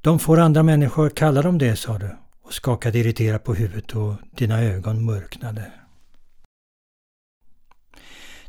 De 0.00 0.18
får 0.18 0.38
andra 0.40 0.62
människor 0.62 1.10
kalla 1.10 1.42
dem 1.42 1.58
det, 1.58 1.76
sa 1.76 1.98
du 1.98 2.16
och 2.42 2.54
skakade 2.54 2.98
irriterat 2.98 3.44
på 3.44 3.54
huvudet 3.54 3.96
och 3.96 4.14
dina 4.30 4.62
ögon 4.62 5.04
mörknade. 5.04 5.72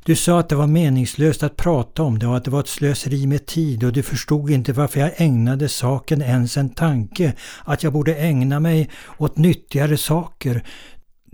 Du 0.05 0.15
sa 0.15 0.39
att 0.39 0.49
det 0.49 0.55
var 0.55 0.67
meningslöst 0.67 1.43
att 1.43 1.57
prata 1.57 2.03
om 2.03 2.19
det 2.19 2.27
och 2.27 2.37
att 2.37 2.43
det 2.43 2.51
var 2.51 2.59
ett 2.59 2.67
slöseri 2.67 3.27
med 3.27 3.45
tid 3.45 3.83
och 3.83 3.93
du 3.93 4.03
förstod 4.03 4.49
inte 4.49 4.73
varför 4.73 4.99
jag 4.99 5.11
ägnade 5.17 5.69
saken 5.69 6.21
ens 6.21 6.57
en 6.57 6.69
tanke, 6.69 7.33
att 7.63 7.83
jag 7.83 7.93
borde 7.93 8.15
ägna 8.15 8.59
mig 8.59 8.89
åt 9.17 9.37
nyttigare 9.37 9.97
saker. 9.97 10.63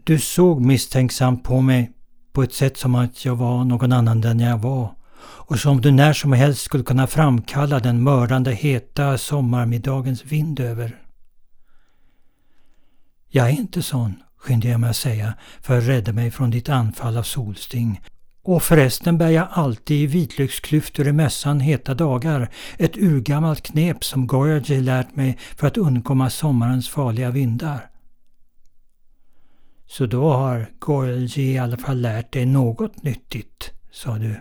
Du 0.04 0.20
såg 0.20 0.62
misstänksamt 0.62 1.44
på 1.44 1.62
mig 1.62 1.92
på 2.34 2.44
ett 2.44 2.54
sätt 2.54 2.78
som 2.78 2.96
att 2.96 3.26
jag 3.26 3.36
var 3.36 3.64
någon 3.64 3.92
annan 3.92 4.24
än 4.24 4.40
jag 4.40 4.58
var 4.58 4.96
och 5.22 5.60
som 5.60 5.82
du 5.82 5.92
när 5.92 6.14
som 6.14 6.34
helst 6.34 6.62
skulle 6.62 6.84
kunna 6.84 7.08
framkalla 7.08 7.80
den 7.80 8.04
mördande 8.04 8.52
heta 8.52 9.18
sommarmiddagens 9.18 10.26
vind 10.26 10.60
över. 10.60 11.02
Jag 13.30 13.48
är 13.48 13.52
inte 13.52 13.82
sån, 13.82 14.16
skyndade 14.38 14.72
jag 14.72 14.80
mig 14.80 14.90
att 14.90 14.96
säga 14.96 15.34
för 15.62 15.78
att 15.78 15.88
rädda 15.88 16.14
mig 16.14 16.32
från 16.32 16.50
ditt 16.50 16.70
anfall 16.70 17.18
av 17.18 17.24
solsting 17.24 18.02
och 18.52 18.64
förresten 18.64 19.18
bär 19.18 19.30
jag 19.30 19.48
alltid 19.52 20.10
vitlöksklyftor 20.10 21.08
i 21.08 21.12
mässan 21.12 21.60
heta 21.60 21.94
dagar. 21.94 22.50
Ett 22.78 22.98
urgammalt 22.98 23.64
knep 23.64 24.04
som 24.04 24.28
Goyaji 24.28 24.82
lärt 24.82 25.16
mig 25.16 25.38
för 25.56 25.68
att 25.68 25.78
undkomma 25.78 26.30
sommarens 26.30 26.90
farliga 26.90 27.32
vindar. 27.32 27.90
Så 29.88 30.06
då 30.06 30.30
har 30.34 30.70
Goyaji 30.80 31.54
i 31.54 31.58
alla 31.58 31.78
fall 31.78 32.02
lärt 32.02 32.34
dig 32.34 32.46
något 32.46 33.04
nyttigt, 33.04 33.72
sa 33.92 34.18
du. 34.18 34.36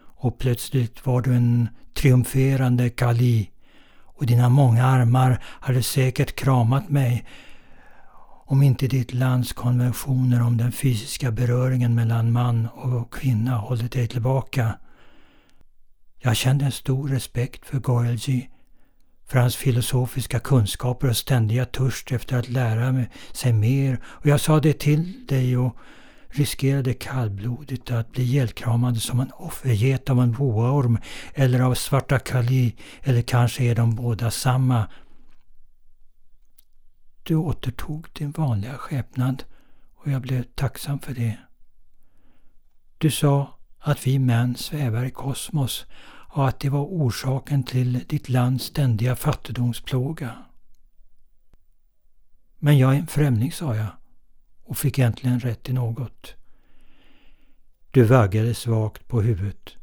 Och 0.00 0.38
plötsligt 0.38 1.06
var 1.06 1.22
du 1.22 1.34
en 1.34 1.68
triumferande 1.94 2.90
Kali 2.90 3.50
och 4.04 4.26
dina 4.26 4.48
många 4.48 4.86
armar 4.86 5.42
hade 5.44 5.82
säkert 5.82 6.36
kramat 6.36 6.88
mig 6.88 7.24
om 8.46 8.62
inte 8.62 8.86
ditt 8.86 9.14
lands 9.14 9.52
konventioner 9.52 10.42
om 10.42 10.56
den 10.56 10.72
fysiska 10.72 11.30
beröringen 11.30 11.94
mellan 11.94 12.32
man 12.32 12.68
och 12.74 13.14
kvinna 13.14 13.56
hållit 13.56 13.92
dig 13.92 14.08
tillbaka. 14.08 14.78
Jag 16.18 16.36
kände 16.36 16.64
en 16.64 16.72
stor 16.72 17.08
respekt 17.08 17.66
för 17.66 17.78
Goelji, 17.78 18.50
för 19.26 19.38
hans 19.38 19.56
filosofiska 19.56 20.38
kunskaper 20.38 21.08
och 21.08 21.16
ständiga 21.16 21.64
törst 21.64 22.12
efter 22.12 22.38
att 22.38 22.48
lära 22.48 23.04
sig 23.32 23.52
mer 23.52 24.00
och 24.04 24.26
jag 24.26 24.40
sa 24.40 24.60
det 24.60 24.78
till 24.78 25.26
dig 25.26 25.56
och 25.56 25.76
riskerade 26.28 26.94
kallblodigt 26.94 27.90
att 27.90 28.12
bli 28.12 28.22
ihjälkramad 28.22 29.02
som 29.02 29.20
en 29.20 29.30
offerget 29.32 30.10
av 30.10 30.20
en 30.20 30.32
boaorm 30.32 30.98
eller 31.34 31.60
av 31.60 31.74
svarta 31.74 32.18
Kali 32.18 32.76
eller 33.02 33.22
kanske 33.22 33.64
är 33.64 33.74
de 33.74 33.94
båda 33.94 34.30
samma 34.30 34.86
du 37.24 37.36
återtog 37.36 38.06
din 38.12 38.30
vanliga 38.30 38.78
skepnad 38.78 39.44
och 39.94 40.10
jag 40.10 40.22
blev 40.22 40.42
tacksam 40.42 40.98
för 40.98 41.14
det. 41.14 41.38
Du 42.98 43.10
sa 43.10 43.58
att 43.78 44.06
vi 44.06 44.18
män 44.18 44.56
svävar 44.56 45.04
i 45.04 45.10
kosmos 45.10 45.86
och 46.06 46.48
att 46.48 46.60
det 46.60 46.68
var 46.68 46.84
orsaken 46.84 47.62
till 47.62 48.04
ditt 48.08 48.28
lands 48.28 48.64
ständiga 48.64 49.16
fattigdomsplåga. 49.16 50.44
Men 52.58 52.78
jag 52.78 52.94
är 52.94 52.98
en 52.98 53.06
främling, 53.06 53.52
sa 53.52 53.76
jag 53.76 53.88
och 54.64 54.78
fick 54.78 54.98
äntligen 54.98 55.40
rätt 55.40 55.68
i 55.68 55.72
något. 55.72 56.34
Du 57.90 58.04
vaggade 58.04 58.54
svagt 58.54 59.08
på 59.08 59.22
huvudet. 59.22 59.76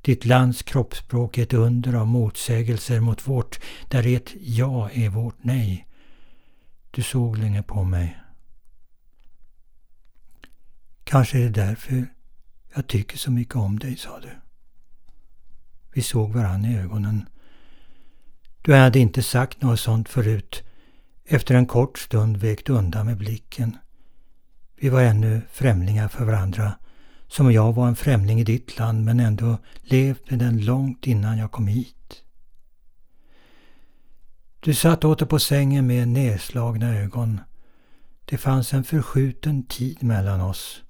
Ditt 0.00 0.24
lands 0.24 0.62
kroppsspråk 0.62 1.38
är 1.38 1.42
ett 1.42 1.52
under 1.52 1.94
av 1.94 2.06
motsägelser 2.06 3.00
mot 3.00 3.28
vårt, 3.28 3.60
där 3.88 4.06
ett 4.06 4.34
ja 4.40 4.90
är 4.90 5.08
vårt 5.08 5.44
nej. 5.44 5.87
Du 6.90 7.02
såg 7.02 7.38
länge 7.38 7.62
på 7.62 7.84
mig. 7.84 8.18
Kanske 11.04 11.38
är 11.38 11.42
det 11.42 11.48
därför 11.48 12.06
jag 12.74 12.86
tycker 12.86 13.18
så 13.18 13.30
mycket 13.30 13.56
om 13.56 13.78
dig, 13.78 13.96
sa 13.96 14.20
du. 14.20 14.30
Vi 15.92 16.02
såg 16.02 16.32
varann 16.32 16.64
i 16.64 16.78
ögonen. 16.78 17.28
Du 18.62 18.74
hade 18.74 18.98
inte 18.98 19.22
sagt 19.22 19.62
något 19.62 19.80
sånt 19.80 20.08
förut. 20.08 20.62
Efter 21.24 21.54
en 21.54 21.66
kort 21.66 21.98
stund 21.98 22.36
vek 22.36 22.66
du 22.66 22.72
undan 22.72 23.06
med 23.06 23.16
blicken. 23.16 23.76
Vi 24.76 24.88
var 24.88 25.02
ännu 25.02 25.42
främlingar 25.50 26.08
för 26.08 26.24
varandra. 26.24 26.72
Som 27.26 27.52
jag 27.52 27.72
var 27.72 27.88
en 27.88 27.96
främling 27.96 28.40
i 28.40 28.44
ditt 28.44 28.78
land 28.78 29.04
men 29.04 29.20
ändå 29.20 29.58
levt 29.82 30.30
med 30.30 30.38
den 30.38 30.64
långt 30.64 31.06
innan 31.06 31.38
jag 31.38 31.52
kom 31.52 31.66
hit. 31.66 32.22
Du 34.60 34.74
satt 34.74 35.04
åter 35.04 35.26
på 35.26 35.38
sängen 35.38 35.86
med 35.86 36.08
nedslagna 36.08 36.94
ögon. 36.94 37.40
Det 38.24 38.38
fanns 38.38 38.74
en 38.74 38.84
förskjuten 38.84 39.62
tid 39.62 40.02
mellan 40.02 40.40
oss. 40.40 40.82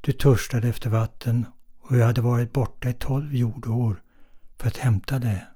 Du 0.00 0.12
törstade 0.12 0.68
efter 0.68 0.90
vatten 0.90 1.46
och 1.80 1.96
jag 1.96 2.06
hade 2.06 2.20
varit 2.20 2.52
borta 2.52 2.88
i 2.88 2.92
tolv 2.92 3.34
jordår 3.34 4.02
för 4.58 4.68
att 4.68 4.76
hämta 4.76 5.18
det. 5.18 5.46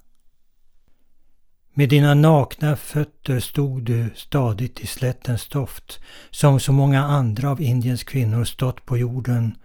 Med 1.73 1.89
dina 1.89 2.13
nakna 2.13 2.75
fötter 2.75 3.39
stod 3.39 3.83
du 3.83 4.09
stadigt 4.15 4.79
i 4.79 4.87
slättens 4.87 5.47
doft, 5.47 5.99
som 6.29 6.59
så 6.59 6.71
många 6.71 7.03
andra 7.03 7.49
av 7.49 7.61
Indiens 7.61 8.03
kvinnor 8.03 8.43
stått 8.43 8.85
på 8.85 8.97
jorden, 8.97 9.57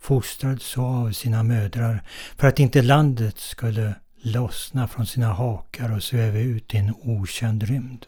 fostrad 0.00 0.62
så 0.62 0.84
av 0.84 1.12
sina 1.12 1.42
mödrar, 1.42 2.02
för 2.36 2.48
att 2.48 2.58
inte 2.58 2.82
landet 2.82 3.38
skulle 3.38 3.94
lossna 4.20 4.88
från 4.88 5.06
sina 5.06 5.32
hakar 5.32 5.96
och 5.96 6.02
sväva 6.02 6.38
ut 6.38 6.74
i 6.74 6.76
en 6.76 6.94
okänd 7.02 7.62
rymd. 7.62 8.06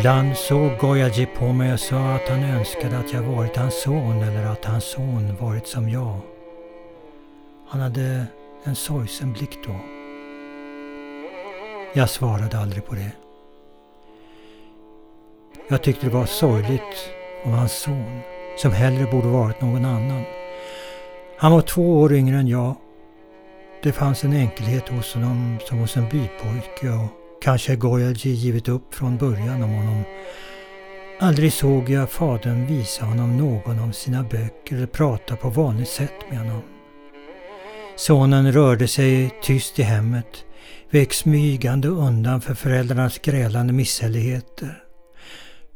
Ibland 0.00 0.36
såg 0.36 0.78
Goyaji 0.78 1.26
på 1.26 1.52
mig 1.52 1.72
och 1.72 1.80
sa 1.80 2.14
att 2.14 2.28
han 2.28 2.44
önskade 2.44 2.98
att 2.98 3.12
jag 3.12 3.22
varit 3.22 3.56
hans 3.56 3.82
son 3.82 4.22
eller 4.22 4.46
att 4.46 4.64
hans 4.64 4.84
son 4.84 5.36
varit 5.40 5.66
som 5.66 5.88
jag. 5.88 6.20
Han 7.68 7.80
hade 7.80 8.26
en 8.64 8.74
sorgsen 8.74 9.32
blick 9.32 9.58
då. 9.66 9.76
Jag 11.92 12.10
svarade 12.10 12.58
aldrig 12.58 12.86
på 12.86 12.94
det. 12.94 13.12
Jag 15.68 15.82
tyckte 15.82 16.06
det 16.06 16.12
var 16.12 16.26
sorgligt 16.26 17.10
om 17.44 17.52
hans 17.52 17.72
son, 17.72 18.20
som 18.58 18.72
hellre 18.72 19.04
borde 19.04 19.28
varit 19.28 19.60
någon 19.60 19.84
annan. 19.84 20.24
Han 21.36 21.52
var 21.52 21.60
två 21.60 22.00
år 22.00 22.12
yngre 22.12 22.36
än 22.36 22.48
jag. 22.48 22.74
Det 23.82 23.92
fanns 23.92 24.24
en 24.24 24.32
enkelhet 24.32 24.88
hos 24.88 25.14
honom 25.14 25.58
som 25.68 25.78
hos 25.78 25.96
en 25.96 26.08
bypojke 26.08 26.88
och 26.88 27.19
Kanske 27.42 27.76
Goyaji 27.76 28.30
givit 28.30 28.68
upp 28.68 28.94
från 28.94 29.16
början 29.16 29.62
om 29.62 29.70
honom. 29.70 30.02
Aldrig 31.20 31.52
såg 31.52 31.88
jag 31.88 32.10
fadern 32.10 32.66
visa 32.66 33.04
honom 33.04 33.36
någon 33.36 33.78
av 33.78 33.92
sina 33.92 34.22
böcker 34.22 34.76
eller 34.76 34.86
prata 34.86 35.36
på 35.36 35.50
vanligt 35.50 35.88
sätt 35.88 36.30
med 36.30 36.38
honom. 36.38 36.62
Sonen 37.96 38.52
rörde 38.52 38.88
sig 38.88 39.30
tyst 39.42 39.78
i 39.78 39.82
hemmet, 39.82 40.44
vek 40.90 41.12
smygande 41.12 41.88
undan 41.88 42.40
för 42.40 42.54
föräldrarnas 42.54 43.18
grälande 43.18 43.72
misshälligheter. 43.72 44.82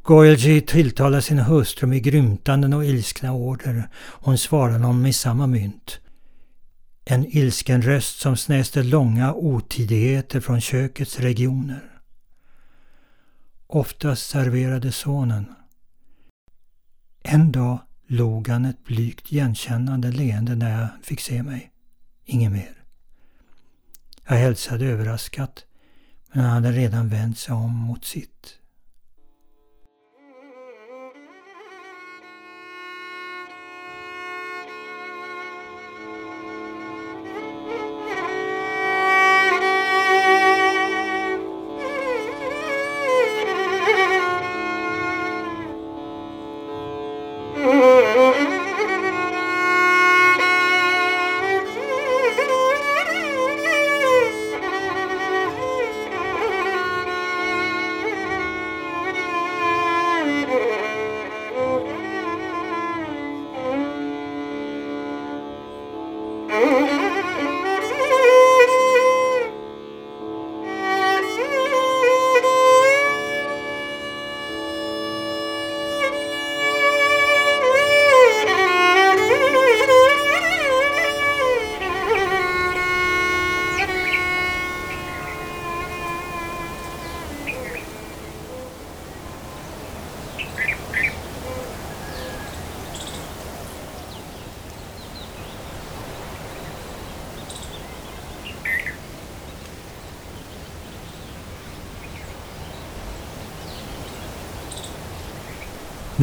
Goyaji 0.02 0.60
tilltalade 0.60 1.22
sin 1.22 1.38
hustru 1.38 1.86
med 1.86 2.02
grymtanden 2.02 2.72
och 2.72 2.84
ilskna 2.84 3.32
order. 3.32 3.88
Hon 3.96 4.38
svarade 4.38 4.72
honom 4.72 5.02
med 5.02 5.14
samma 5.14 5.46
mynt. 5.46 6.00
En 7.06 7.26
ilsken 7.36 7.82
röst 7.82 8.18
som 8.18 8.36
snäste 8.36 8.82
långa 8.82 9.34
otidigheter 9.34 10.40
från 10.40 10.60
kökets 10.60 11.20
regioner. 11.20 12.00
Oftast 13.66 14.28
serverade 14.28 14.92
sonen. 14.92 15.54
En 17.22 17.52
dag 17.52 17.78
log 18.06 18.48
han 18.48 18.64
ett 18.64 18.84
blygt 18.84 19.32
igenkännande 19.32 20.10
leende 20.10 20.54
när 20.54 20.80
jag 20.80 20.88
fick 21.02 21.20
se 21.20 21.42
mig. 21.42 21.72
Inget 22.24 22.52
mer. 22.52 22.84
Jag 24.26 24.36
hälsade 24.36 24.86
överraskat, 24.86 25.64
men 26.32 26.44
han 26.44 26.52
hade 26.52 26.72
redan 26.72 27.08
vänt 27.08 27.38
sig 27.38 27.54
om 27.54 27.72
mot 27.72 28.04
sitt. 28.04 28.58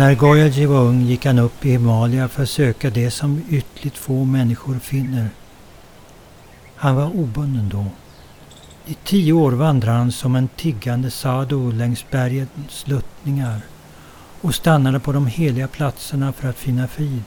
När 0.01 0.15
Goyaji 0.15 0.65
var 0.65 0.79
ung 0.79 1.01
gick 1.01 1.25
han 1.25 1.39
upp 1.39 1.65
i 1.65 1.69
Himalaya 1.69 2.27
för 2.27 2.43
att 2.43 2.49
söka 2.49 2.89
det 2.89 3.11
som 3.11 3.43
ytterligt 3.49 3.97
få 3.97 4.23
människor 4.23 4.79
finner. 4.79 5.29
Han 6.75 6.95
var 6.95 7.15
obunden 7.15 7.69
då. 7.69 7.85
I 8.85 8.93
tio 8.93 9.33
år 9.33 9.51
vandrade 9.51 9.97
han 9.97 10.11
som 10.11 10.35
en 10.35 10.47
tiggande 10.47 11.11
sadu 11.11 11.71
längs 11.71 12.05
bergens 12.11 12.49
sluttningar 12.67 13.61
och 14.41 14.55
stannade 14.55 14.99
på 14.99 15.11
de 15.11 15.27
heliga 15.27 15.67
platserna 15.67 16.33
för 16.33 16.49
att 16.49 16.57
finna 16.57 16.87
frid. 16.87 17.23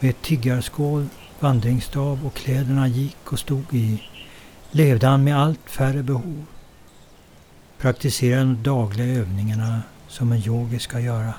Med 0.00 0.22
tiggarskål, 0.22 1.06
vandringsstav 1.40 2.26
och 2.26 2.34
kläderna 2.34 2.88
gick 2.88 3.32
och 3.32 3.38
stod 3.38 3.74
i 3.74 4.02
levde 4.70 5.06
han 5.06 5.24
med 5.24 5.38
allt 5.38 5.70
färre 5.70 6.02
behov. 6.02 6.44
Praktiserade 7.78 8.44
de 8.44 8.62
dagliga 8.62 9.06
övningarna 9.20 9.82
som 10.12 10.32
en 10.32 10.46
yogi 10.46 10.78
ska 10.78 11.00
göra. 11.00 11.34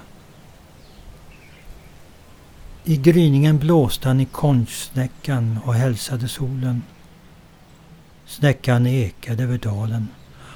I 2.84 2.98
gryningen 2.98 3.58
blåste 3.58 4.08
han 4.08 4.20
i 4.20 4.26
konjsnäckan 4.26 5.60
och 5.66 5.74
hälsade 5.74 6.28
solen. 6.28 6.84
Snäckan 8.26 8.88
ekade 8.88 9.44
över 9.44 9.58
dalen 9.58 10.08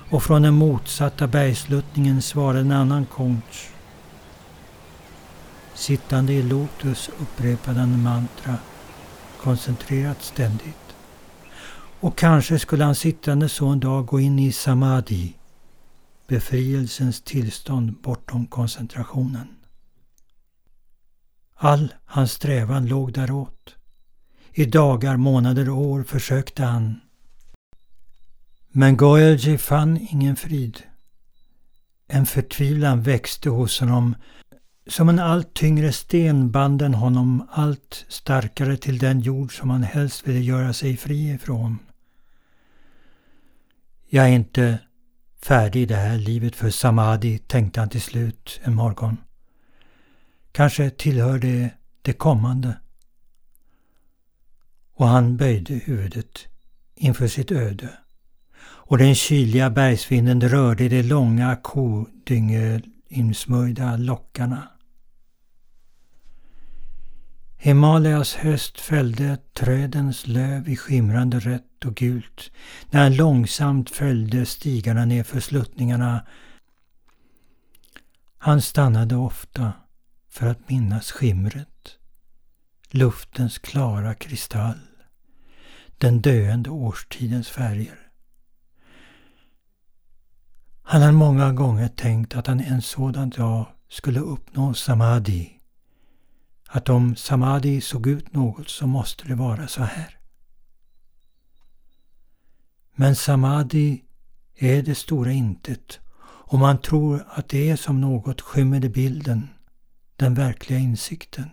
och 0.10 0.24
från 0.24 0.42
den 0.42 0.54
motsatta 0.54 1.28
bergsluttningen 1.28 2.22
svarade 2.22 2.60
en 2.60 2.72
annan 2.72 3.06
konch. 3.06 3.70
Sittande 5.74 6.34
i 6.34 6.44
lotus 6.44 7.10
upprepade 7.20 7.80
han 7.80 8.04
mantra, 8.04 8.56
koncentrerat 9.42 10.24
ständigt. 10.24 10.96
Och 12.00 12.18
kanske 12.18 12.60
skulle 12.60 12.84
han 12.84 12.96
sittande 12.96 13.50
så 13.50 13.68
en 13.68 13.80
dag 13.80 14.06
gå 14.06 14.20
in 14.20 14.40
i 14.40 14.52
samadhi, 14.52 15.34
befrielsens 16.28 17.22
tillstånd 17.22 18.02
bortom 18.02 18.48
koncentrationen. 18.48 19.48
All 21.54 21.94
hans 22.06 22.32
strävan 22.32 22.88
låg 22.88 23.14
däråt. 23.14 23.76
I 24.54 24.66
dagar, 24.66 25.18
månader 25.18 25.70
och 25.70 25.82
år 25.82 26.04
försökte 26.04 26.64
han. 26.64 27.00
Men 28.70 28.98
Goelji 28.98 29.58
fann 29.58 29.98
ingen 29.98 30.36
frid. 30.36 30.84
En 32.08 32.26
förtvivlan 32.26 33.02
växte 33.02 33.50
hos 33.50 33.80
honom. 33.80 34.16
Som 34.88 35.10
en 35.10 35.20
allt 35.20 35.54
tyngre 35.54 35.92
sten 35.92 36.52
band 36.52 36.80
den 36.80 36.94
honom 36.94 37.48
allt 37.52 38.06
starkare 38.08 38.78
till 38.78 38.98
den 38.98 39.20
jord 39.20 39.58
som 39.60 39.70
han 39.70 39.84
helst 39.84 40.28
ville 40.28 40.40
göra 40.40 40.74
sig 40.74 40.98
fri 40.98 41.34
ifrån. 41.34 41.80
Jag 44.10 44.26
är 44.26 44.30
inte 44.32 44.80
färdig 45.42 45.82
i 45.82 45.86
det 45.86 45.96
här 45.96 46.18
livet 46.18 46.56
för 46.56 46.70
samadhi, 46.70 47.38
tänkte 47.38 47.80
han 47.80 47.90
till 47.90 48.02
slut 48.02 48.60
en 48.64 48.76
morgon. 48.76 49.18
Kanske 50.52 50.90
tillhör 50.90 51.40
det 51.40 51.70
det 52.02 52.14
kommande. 52.14 52.78
Och 54.94 55.08
han 55.08 55.38
böjde 55.38 55.74
huvudet 55.74 56.48
inför 56.96 57.28
sitt 57.28 57.52
öde. 57.52 57.90
Och 58.60 58.98
den 58.98 59.16
kyliga 59.16 59.70
bergsvinden 59.70 60.42
rörde 60.42 60.90
de 60.90 61.04
långa 61.04 61.56
kodyngelinsmörjda 61.56 63.98
lockarna. 63.98 64.68
Himalayas 67.58 68.36
höst 68.36 68.80
fällde 68.80 69.38
trädens 69.54 70.28
löv 70.28 70.70
i 70.70 70.76
skimrande 70.76 71.40
rött 71.40 71.67
och 71.86 71.96
gult 71.96 72.52
när 72.90 73.04
han 73.04 73.16
långsamt 73.16 73.90
följde 73.90 74.46
stigarna 74.46 75.06
nerför 75.06 75.40
sluttningarna. 75.40 76.26
Han 78.38 78.62
stannade 78.62 79.16
ofta 79.16 79.74
för 80.30 80.48
att 80.48 80.70
minnas 80.70 81.12
skimret, 81.12 81.98
luftens 82.90 83.58
klara 83.58 84.14
kristall, 84.14 84.80
den 85.98 86.22
döende 86.22 86.70
årstidens 86.70 87.50
färger. 87.50 88.08
Han 90.84 91.02
hade 91.02 91.14
många 91.14 91.54
gånger 91.54 91.88
tänkt 91.88 92.36
att 92.36 92.48
han 92.48 92.60
en 92.60 92.82
sådan 92.82 93.30
dag 93.30 93.66
skulle 93.90 94.20
uppnå 94.20 94.74
samadhi. 94.74 95.54
Att 96.68 96.90
om 96.90 97.16
samadhi 97.16 97.82
såg 97.82 98.08
ut 98.08 98.34
något 98.34 98.70
så 98.70 98.88
måste 98.88 99.28
det 99.28 99.36
vara 99.36 99.68
så 99.68 99.84
här. 99.84 100.17
Men 103.00 103.16
samadhi 103.16 104.04
är 104.56 104.82
det 104.82 104.96
stora 104.96 105.32
intet 105.32 106.00
och 106.20 106.60
man 106.60 106.82
tror 106.82 107.26
att 107.30 107.50
det 107.50 107.70
är 107.70 107.76
som 107.76 108.02
något 108.02 108.42
skymmer 108.42 108.86
i 108.86 108.90
bilden 108.90 109.50
den 110.16 110.34
verkliga 110.34 110.80
insikten. 110.80 111.50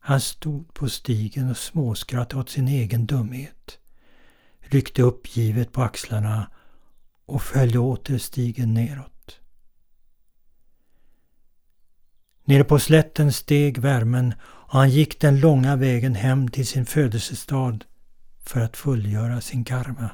Han 0.00 0.20
stod 0.20 0.74
på 0.74 0.88
stigen 0.88 1.50
och 1.50 1.56
småskrattade 1.56 2.40
åt 2.40 2.50
sin 2.50 2.68
egen 2.68 3.06
dumhet, 3.06 3.78
ryckte 4.60 5.02
uppgivet 5.02 5.72
på 5.72 5.82
axlarna 5.82 6.50
och 7.26 7.42
följde 7.42 7.78
åter 7.78 8.18
stigen 8.18 8.74
neråt. 8.74 9.40
Nere 12.44 12.64
på 12.64 12.78
slätten 12.78 13.32
steg 13.32 13.78
värmen 13.78 14.34
och 14.42 14.78
han 14.78 14.90
gick 14.90 15.20
den 15.20 15.40
långa 15.40 15.76
vägen 15.76 16.14
hem 16.14 16.48
till 16.48 16.66
sin 16.66 16.86
födelsestad 16.86 17.84
för 18.44 18.60
att 18.60 18.76
fullgöra 18.76 19.40
sin 19.40 19.64
karma. 19.64 20.10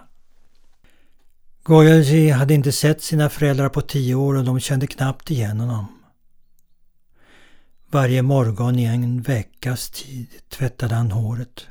Goyaji 1.62 2.30
hade 2.30 2.54
inte 2.54 2.72
sett 2.72 3.02
sina 3.02 3.28
föräldrar 3.28 3.68
på 3.68 3.80
tio 3.80 4.14
år 4.14 4.34
och 4.34 4.44
de 4.44 4.60
kände 4.60 4.86
knappt 4.86 5.30
igen 5.30 5.60
honom. 5.60 5.86
Varje 7.90 8.22
morgon 8.22 8.78
i 8.78 8.84
en 8.84 9.22
veckas 9.22 9.90
tid 9.90 10.28
tvättade 10.48 10.94
han 10.94 11.10
håret. 11.10 11.66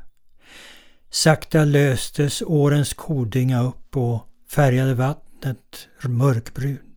Sakta 1.09 1.65
löstes 1.65 2.41
årens 2.41 2.93
kodynga 2.93 3.63
upp 3.63 3.97
och 3.97 4.27
färgade 4.49 4.93
vattnet 4.93 5.87
mörkbrunt. 6.03 6.88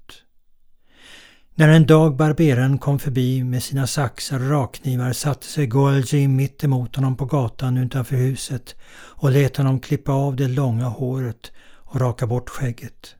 När 1.54 1.68
en 1.68 1.86
dag 1.86 2.16
barberaren 2.16 2.78
kom 2.78 2.98
förbi 2.98 3.44
med 3.44 3.62
sina 3.62 3.86
saxar 3.86 4.40
och 4.40 4.50
rakknivar 4.50 5.12
satte 5.12 5.46
sig 5.46 5.66
Golgi 5.66 6.28
mitt 6.28 6.64
emot 6.64 6.96
honom 6.96 7.16
på 7.16 7.24
gatan 7.24 7.76
utanför 7.76 8.16
huset 8.16 8.76
och 8.92 9.30
lät 9.30 9.56
honom 9.56 9.80
klippa 9.80 10.12
av 10.12 10.36
det 10.36 10.48
långa 10.48 10.84
håret 10.84 11.52
och 11.62 12.00
raka 12.00 12.26
bort 12.26 12.48
skägget. 12.48 13.14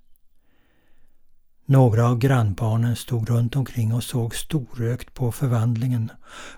Några 1.66 2.08
av 2.08 2.18
grannbarnen 2.18 2.96
stod 2.96 3.28
runt 3.28 3.56
omkring 3.56 3.94
och 3.94 4.04
såg 4.04 4.34
storökt 4.34 5.14
på 5.14 5.32
förvandlingen. 5.32 6.10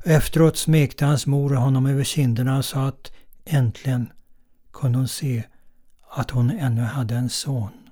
Efteråt 0.05 0.57
smekte 0.57 1.05
hans 1.05 1.27
mor 1.27 1.55
honom 1.55 1.87
över 1.87 2.05
kinderna 2.05 2.59
och 2.59 2.65
sa 2.65 2.87
att 2.87 3.13
äntligen 3.45 4.09
kunde 4.73 4.99
hon 4.99 5.09
se 5.09 5.43
att 6.11 6.31
hon 6.31 6.51
ännu 6.51 6.83
hade 6.83 7.15
en 7.15 7.31
son. 7.31 7.84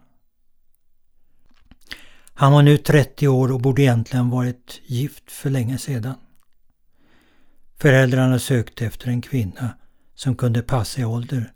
Han 2.35 2.53
var 2.53 2.62
nu 2.62 2.79
30 2.79 3.29
år 3.29 3.53
och 3.53 3.61
borde 3.61 3.83
egentligen 3.83 4.31
varit 4.31 4.81
gift 4.85 5.33
för 5.33 5.51
länge 5.51 5.79
sedan. 5.79 6.14
Föräldrarna 7.79 8.38
sökte 8.38 8.87
efter 8.87 9.09
en 9.09 9.23
kvinna 9.23 9.79
som 10.14 10.37
kunde 10.37 10.62
passa 10.62 11.01
i 11.01 11.05
ålder 11.05 11.53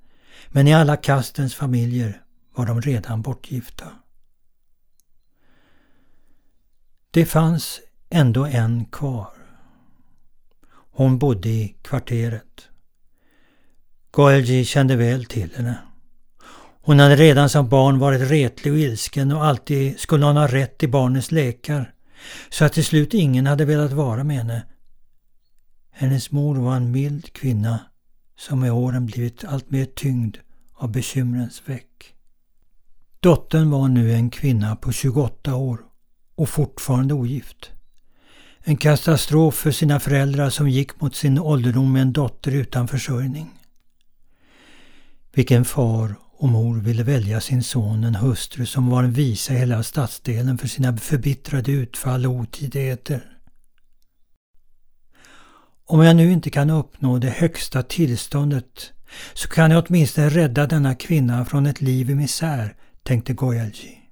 men 0.49 0.69
i 0.69 0.75
alla 0.75 0.97
kastens 0.97 1.55
familjer 1.55 2.23
var 2.55 2.67
de 2.67 2.81
redan 2.81 3.23
bortgifta. 3.23 3.93
Det 7.11 7.27
fanns 7.27 7.81
ändå 8.11 8.45
en 8.45 8.85
kvar. 8.85 9.33
Hon 10.91 11.19
bodde 11.19 11.49
i 11.49 11.77
kvarteret. 11.83 12.69
Goelji 14.11 14.65
kände 14.65 14.97
väl 14.97 15.25
till 15.25 15.55
henne. 15.55 15.79
Hon 16.87 16.99
hade 16.99 17.16
redan 17.16 17.49
som 17.49 17.68
barn 17.68 17.99
varit 17.99 18.31
retlig 18.31 18.72
och 18.72 18.79
ilsken 18.79 19.33
och 19.33 19.44
alltid 19.44 20.01
skulle 20.01 20.27
hon 20.27 20.37
ha 20.37 20.46
rätt 20.46 20.83
i 20.83 20.88
barnens 20.88 21.33
lekar. 21.33 21.94
Så 22.51 22.64
att 22.64 22.72
till 22.72 22.85
slut 22.85 23.14
ingen 23.14 23.46
hade 23.46 23.64
velat 23.64 23.92
vara 23.92 24.25
med 24.25 24.37
henne. 24.37 24.62
Hennes 25.92 26.31
mor 26.31 26.55
var 26.55 26.77
en 26.77 26.90
mild 26.90 27.33
kvinna 27.33 27.81
som 28.38 28.61
med 28.61 28.72
åren 28.72 29.07
blivit 29.07 29.44
allt 29.44 29.70
mer 29.70 29.85
tyngd 29.85 30.37
av 30.75 30.92
bekymrens 30.92 31.62
väck. 31.66 32.14
Dottern 33.20 33.70
var 33.70 33.88
nu 33.88 34.12
en 34.12 34.31
kvinna 34.31 34.77
på 34.77 34.92
28 34.92 35.55
år 35.55 35.81
och 36.35 36.49
fortfarande 36.49 37.14
ogift. 37.14 37.70
En 38.61 38.77
katastrof 38.77 39.55
för 39.55 39.70
sina 39.70 40.01
föräldrar 40.01 40.51
som 40.51 40.68
gick 40.68 41.01
mot 41.01 41.14
sin 41.14 41.38
ålderdom 41.38 41.92
med 41.92 42.03
en 42.03 42.12
dotter 42.12 42.53
utan 42.53 42.88
försörjning. 42.88 43.51
Vilken 45.35 45.64
far 45.64 46.14
och 46.38 46.49
mor 46.49 46.77
ville 46.77 47.03
välja 47.03 47.40
sin 47.40 47.62
son 47.62 48.05
en 48.05 48.14
hustru 48.14 48.66
som 48.66 48.90
var 48.90 49.05
en 49.05 49.12
visa 49.12 49.55
i 49.55 49.57
hela 49.57 49.83
stadsdelen 49.83 50.59
för 50.59 50.68
sina 50.68 50.96
förbittrade 50.96 51.72
utfall 51.72 52.27
och 52.27 52.33
otidigheter. 52.33 53.38
Om 55.85 56.03
jag 56.03 56.16
nu 56.16 56.33
inte 56.33 56.51
kan 56.51 56.70
uppnå 56.70 57.18
det 57.18 57.31
högsta 57.31 57.83
tillståndet 57.83 58.92
så 59.35 59.49
kan 59.49 59.70
jag 59.70 59.85
åtminstone 59.88 60.29
rädda 60.29 60.66
denna 60.66 60.94
kvinna 60.94 61.44
från 61.44 61.66
ett 61.66 61.81
liv 61.81 62.11
i 62.11 62.14
misär, 62.14 62.77
tänkte 63.03 63.33
Goyalji. 63.33 64.03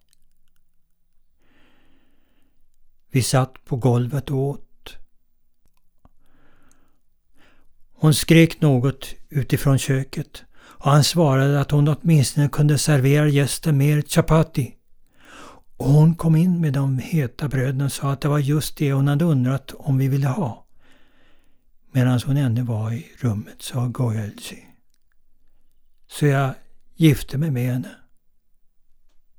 Vi 3.10 3.22
satt 3.22 3.64
på 3.64 3.76
golvet 3.76 4.30
och 4.30 4.38
åt. 4.38 4.96
Hon 7.92 8.14
skrek 8.14 8.60
något 8.60 9.14
utifrån 9.28 9.78
köket 9.78 10.43
och 10.84 10.90
han 10.90 11.04
svarade 11.04 11.60
att 11.60 11.70
hon 11.70 11.88
åtminstone 11.88 12.48
kunde 12.48 12.78
servera 12.78 13.28
gästen 13.28 13.78
mer 13.78 14.02
chapati. 14.02 14.74
Och 15.76 15.86
hon 15.86 16.14
kom 16.14 16.36
in 16.36 16.60
med 16.60 16.72
de 16.72 16.98
heta 16.98 17.48
bröden 17.48 17.80
och 17.80 17.92
sa 17.92 18.12
att 18.12 18.20
det 18.20 18.28
var 18.28 18.38
just 18.38 18.76
det 18.76 18.92
hon 18.92 19.08
hade 19.08 19.24
undrat 19.24 19.72
om 19.78 19.98
vi 19.98 20.08
ville 20.08 20.28
ha. 20.28 20.66
Medan 21.92 22.20
hon 22.26 22.36
ännu 22.36 22.62
var 22.62 22.92
i 22.92 23.06
rummet 23.20 23.62
sa 23.62 23.86
Goyalji. 23.86 24.66
Så 26.06 26.26
jag 26.26 26.54
gifte 26.94 27.38
mig 27.38 27.50
med 27.50 27.72
henne. 27.72 27.90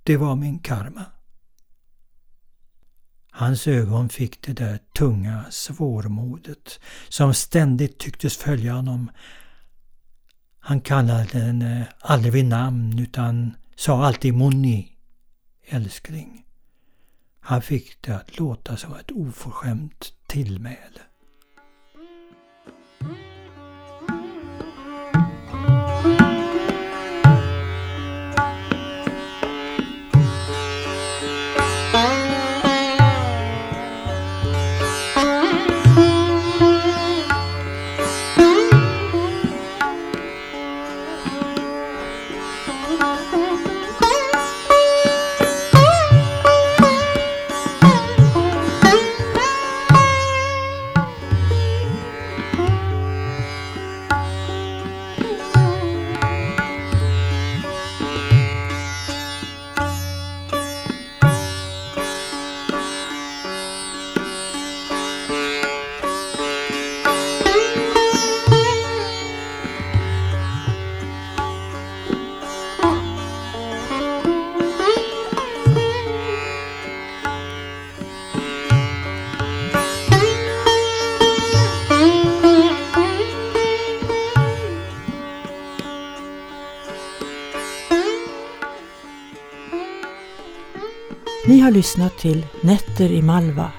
Det 0.03 0.17
var 0.17 0.35
min 0.35 0.59
karma. 0.59 1.05
Hans 3.31 3.67
ögon 3.67 4.09
fick 4.09 4.41
det 4.41 4.53
där 4.53 4.79
tunga 4.97 5.45
svårmodet 5.49 6.79
som 7.09 7.33
ständigt 7.33 7.97
tycktes 7.99 8.37
följa 8.37 8.73
honom. 8.73 9.11
Han 10.67 10.81
kallade 10.81 11.39
henne 11.39 11.79
eh, 11.79 11.87
aldrig 11.99 12.33
vid 12.33 12.45
namn 12.45 12.99
utan 12.99 13.55
sa 13.75 14.05
alltid 14.05 14.33
Moni, 14.33 14.91
älskling. 15.67 16.45
Han 17.39 17.61
fick 17.61 18.01
det 18.01 18.15
att 18.15 18.39
låta 18.39 18.77
som 18.77 18.95
ett 18.95 19.11
oförskämt 19.11 20.13
tillmäle. 20.27 21.01
Har 91.65 91.71
lyssnat 91.71 92.17
till 92.17 92.45
Nätter 92.61 93.11
i 93.11 93.21
Malva. 93.21 93.71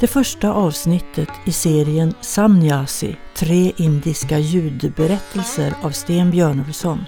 Det 0.00 0.06
första 0.06 0.52
avsnittet 0.52 1.28
i 1.44 1.52
serien 1.52 2.14
Samnyasi, 2.20 3.16
tre 3.34 3.72
indiska 3.76 4.38
ljudberättelser 4.38 5.74
av 5.82 5.90
Sten 5.90 6.30
Björnolfsson. 6.30 7.04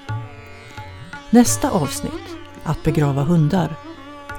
Nästa 1.30 1.70
avsnitt, 1.70 2.36
Att 2.64 2.82
begrava 2.84 3.22
hundar, 3.22 3.76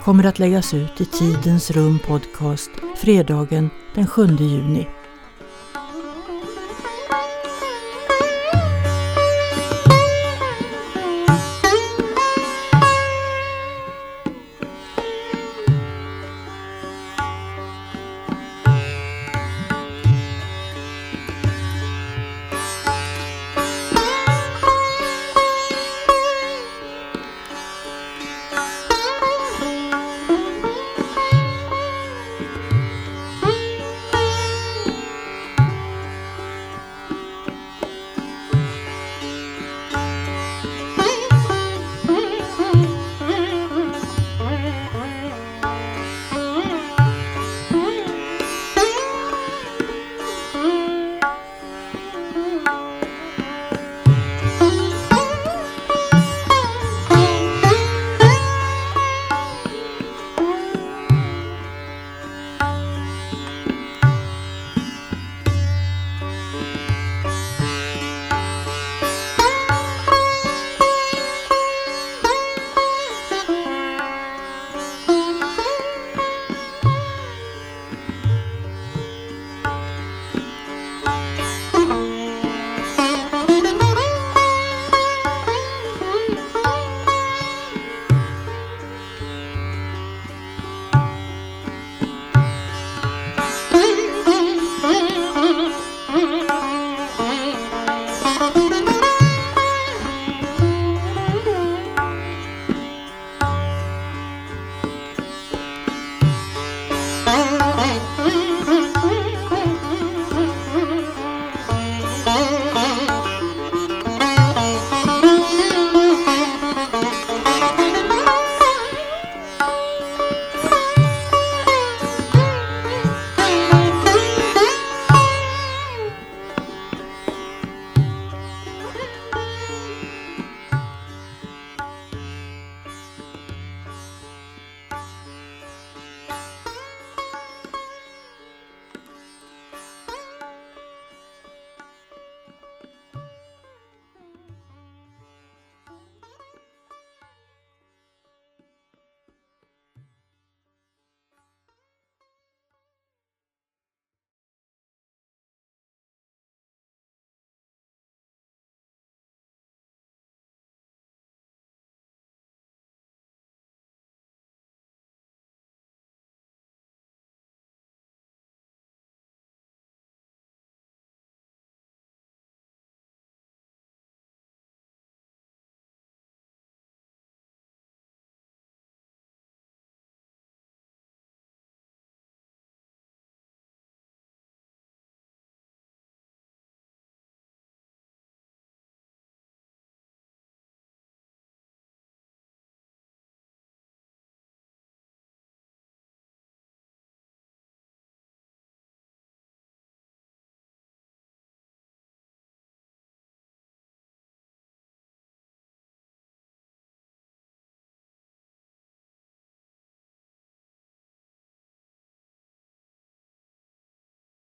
kommer 0.03 0.23
att 0.23 0.39
läggas 0.39 0.73
ut 0.73 1.01
i 1.01 1.05
Tidens 1.05 1.71
rum 1.71 1.99
podcast 2.07 2.71
fredagen 2.97 3.69
den 3.95 4.07
7 4.07 4.27
juni 4.39 4.87